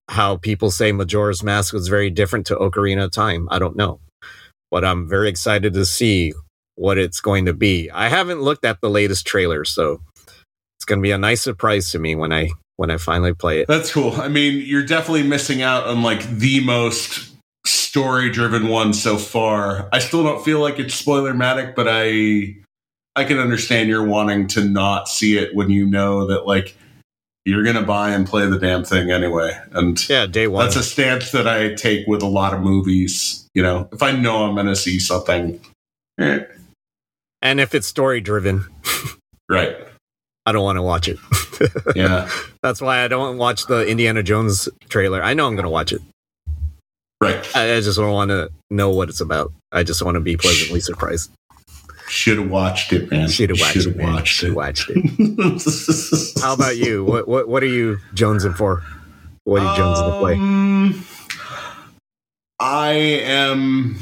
[0.10, 3.48] how people say Majora's Mask was very different to Ocarina of Time?
[3.52, 4.00] I don't know,
[4.72, 6.34] but I'm very excited to see
[6.76, 7.92] what it's going to be.
[7.92, 10.02] I haven't looked at the latest trailer, so
[10.78, 13.62] it's going to be a nice surprise to me when I when I finally play
[13.62, 13.68] it.
[13.68, 14.14] That's cool.
[14.14, 17.32] I mean, you're definitely missing out on like the most
[17.66, 19.88] story driven one so far.
[19.92, 22.56] I still don't feel like it's spoilermatic, but I
[23.16, 26.76] I can understand you're wanting to not see it when you know that like
[27.46, 29.58] you're gonna buy and play the damn thing anyway.
[29.72, 30.66] And Yeah, day one.
[30.66, 33.48] that's a stance that I take with a lot of movies.
[33.54, 35.62] You know, if I know I'm gonna see something,
[36.20, 36.40] eh,
[37.42, 38.66] and if it's story driven,
[39.50, 39.78] right?
[40.46, 41.18] I don't want to watch it.
[41.96, 42.30] Yeah,
[42.62, 45.24] That's why I don't watch the Indiana Jones trailer.
[45.24, 46.02] I know I'm going to watch it.
[47.22, 47.38] right.
[47.56, 49.54] I, I just don't want to know what it's about.
[49.72, 51.32] I just want to be pleasantly surprised.
[52.10, 53.30] Should have watched it, man.
[53.30, 53.96] Should have watched it.
[53.98, 54.56] Watched Should it.
[54.56, 56.42] watched it.
[56.42, 57.04] How about you?
[57.06, 58.84] What what what are you jonesing for?
[59.46, 60.34] What are you jonesing to play?
[60.34, 61.06] Um,
[62.60, 63.98] I am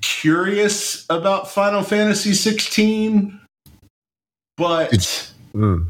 [0.00, 3.38] curious about Final Fantasy 16,
[4.58, 5.84] but Hmm.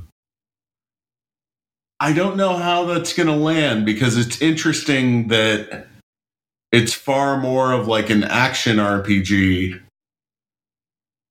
[2.01, 5.89] I don't know how that's going to land because it's interesting that
[6.71, 9.81] it's far more of like an action RPG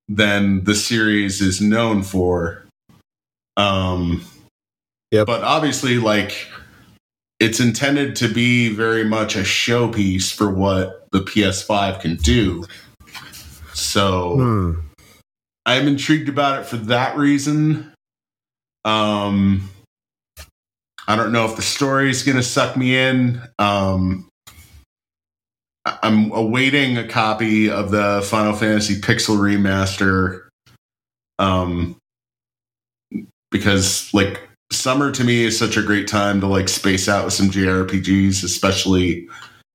[0.10, 2.66] than the series is known for.
[3.56, 4.26] Um,
[5.12, 5.28] Yep.
[5.28, 6.48] But obviously, like,
[7.40, 12.66] it's intended to be very much a showpiece for what the PS5 can do.
[13.74, 14.36] So.
[14.36, 14.87] Hmm.
[15.68, 17.92] I'm intrigued about it for that reason.
[18.86, 19.70] Um,
[21.10, 23.42] I don't know if the story is going to suck me in.
[23.60, 24.30] Um,
[25.86, 30.48] I'm awaiting a copy of the Final Fantasy Pixel Remaster.
[31.38, 31.98] Um,
[33.52, 34.42] because like
[34.72, 38.42] summer to me is such a great time to like space out with some JRPGs,
[38.44, 39.28] especially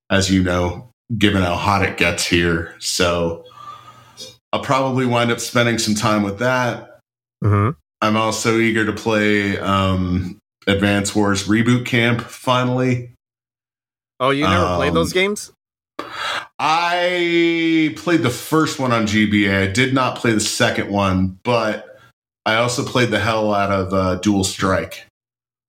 [0.08, 0.88] as you know,
[1.18, 2.74] given how hot it gets here.
[2.78, 3.44] So
[4.52, 6.98] I'll probably wind up spending some time with that.
[7.42, 7.76] Mhm.
[8.00, 13.12] I'm also eager to play um, Advance Wars Reboot Camp finally.
[14.20, 15.52] Oh, you never played Um, those games?
[16.58, 19.62] I played the first one on GBA.
[19.62, 21.98] I did not play the second one, but
[22.46, 25.06] I also played the hell out of uh, Dual Strike,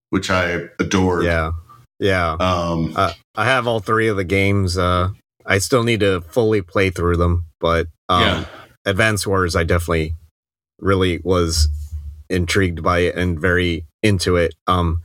[0.10, 1.24] which I adored.
[1.26, 1.52] Yeah,
[2.00, 2.34] yeah.
[2.40, 4.78] Um, Uh, I have all three of the games.
[4.78, 5.10] Uh,
[5.46, 8.46] I still need to fully play through them, but um, yeah.
[8.86, 10.16] Advance Wars, I definitely
[10.80, 11.68] really was
[12.30, 14.56] intrigued by it and very into it.
[14.68, 15.02] Um,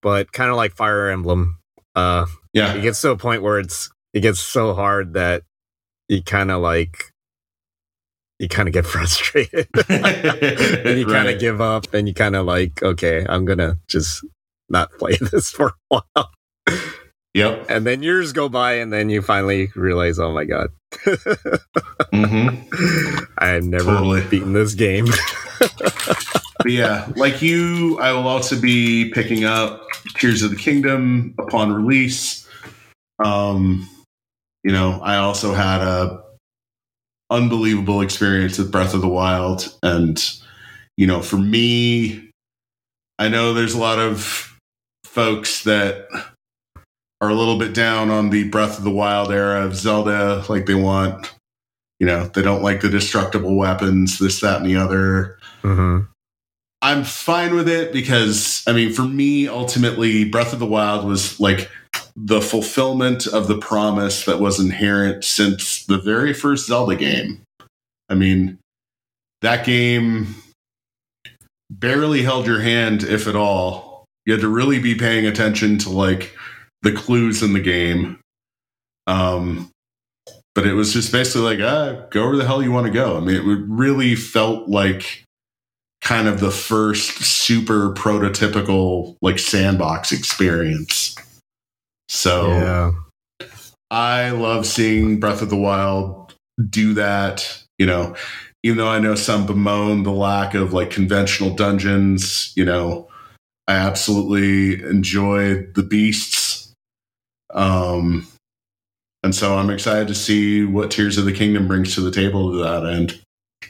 [0.00, 1.58] but kind of like Fire Emblem,
[1.94, 2.74] uh, Yeah.
[2.74, 5.42] it gets to a point where it's it gets so hard that
[6.08, 7.10] you kind of like
[8.38, 11.38] you kind of get frustrated and you kind of Right.
[11.38, 14.24] give up and you kind of like okay i'm gonna just
[14.68, 16.30] not play this for a while
[17.34, 17.66] Yep.
[17.70, 20.68] and then years go by and then you finally realize oh my god
[22.12, 22.48] hmm
[23.38, 24.22] i've never Totally.
[24.28, 25.06] beaten this game
[26.62, 29.84] But yeah, like you, I will also be picking up
[30.16, 32.46] Tears of the Kingdom upon release.
[33.24, 33.88] Um,
[34.62, 36.22] you know, I also had a
[37.30, 40.22] unbelievable experience with Breath of the Wild, and
[40.96, 42.30] you know, for me,
[43.18, 44.56] I know there's a lot of
[45.04, 46.06] folks that
[47.22, 50.66] are a little bit down on the Breath of the Wild era of Zelda, like
[50.66, 51.32] they want,
[52.00, 55.38] you know, they don't like the destructible weapons, this, that, and the other.
[55.62, 56.00] hmm
[56.84, 61.38] I'm fine with it because I mean, for me, ultimately, Breath of the Wild was
[61.38, 61.70] like
[62.16, 67.42] the fulfillment of the promise that was inherent since the very first Zelda game.
[68.08, 68.58] I mean,
[69.42, 70.34] that game
[71.70, 74.04] barely held your hand, if at all.
[74.26, 76.36] You had to really be paying attention to like
[76.82, 78.20] the clues in the game.
[79.06, 79.70] Um,
[80.54, 83.16] but it was just basically like, ah, go where the hell you want to go.
[83.16, 85.24] I mean, it really felt like
[86.02, 91.14] kind of the first super prototypical like sandbox experience.
[92.08, 92.92] So yeah
[93.92, 96.34] I love seeing Breath of the Wild
[96.70, 97.62] do that.
[97.78, 98.16] You know,
[98.62, 103.08] even though I know some bemoan the lack of like conventional dungeons, you know,
[103.68, 106.41] I absolutely enjoyed the beasts.
[107.52, 108.26] Um,
[109.22, 112.52] and so I'm excited to see what Tears of the Kingdom brings to the table
[112.52, 113.20] to that end.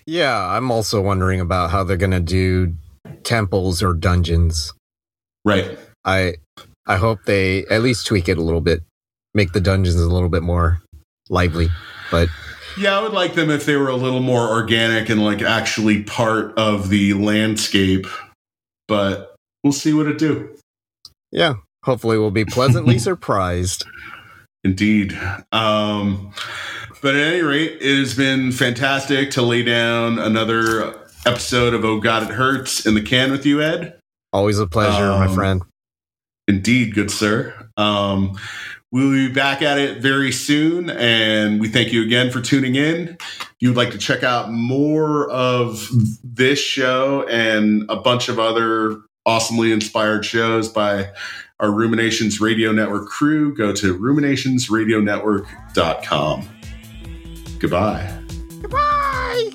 [0.07, 2.72] yeah i'm also wondering about how they're gonna do
[3.24, 4.72] temples or dungeons
[5.45, 5.78] Right.
[6.05, 6.35] i
[6.87, 8.80] i hope they at least tweak it a little bit
[9.35, 10.80] make the dungeons a little bit more
[11.28, 11.68] lively
[12.11, 12.28] but
[12.78, 16.03] Yeah, I would like them if they were a little more organic and like actually
[16.05, 18.07] part of the landscape,
[18.89, 20.57] but we'll see what it do.
[21.30, 21.55] yeah
[21.85, 23.85] hopefully we'll be pleasantly surprised
[24.64, 25.18] Indeed.
[25.51, 26.33] Um,
[27.03, 30.95] but at any rate, it has been fantastic to lay down another
[31.26, 33.99] episode of Oh God It Hurts in the can with you, Ed.
[34.33, 35.62] always a pleasure my Um, friend
[36.47, 37.55] Indeed, good sir.
[37.76, 38.39] Um,
[38.93, 43.16] we'll be back at it very soon, and we thank you again for tuning in.
[43.20, 45.89] If you'd like to check out more of
[46.22, 51.11] this show and a bunch of other awesomely inspired shows by
[51.63, 56.49] our Ruminations Radio Network crew, go to ruminationsradionetwork.com.
[57.59, 58.19] Goodbye.
[58.61, 59.51] Goodbye.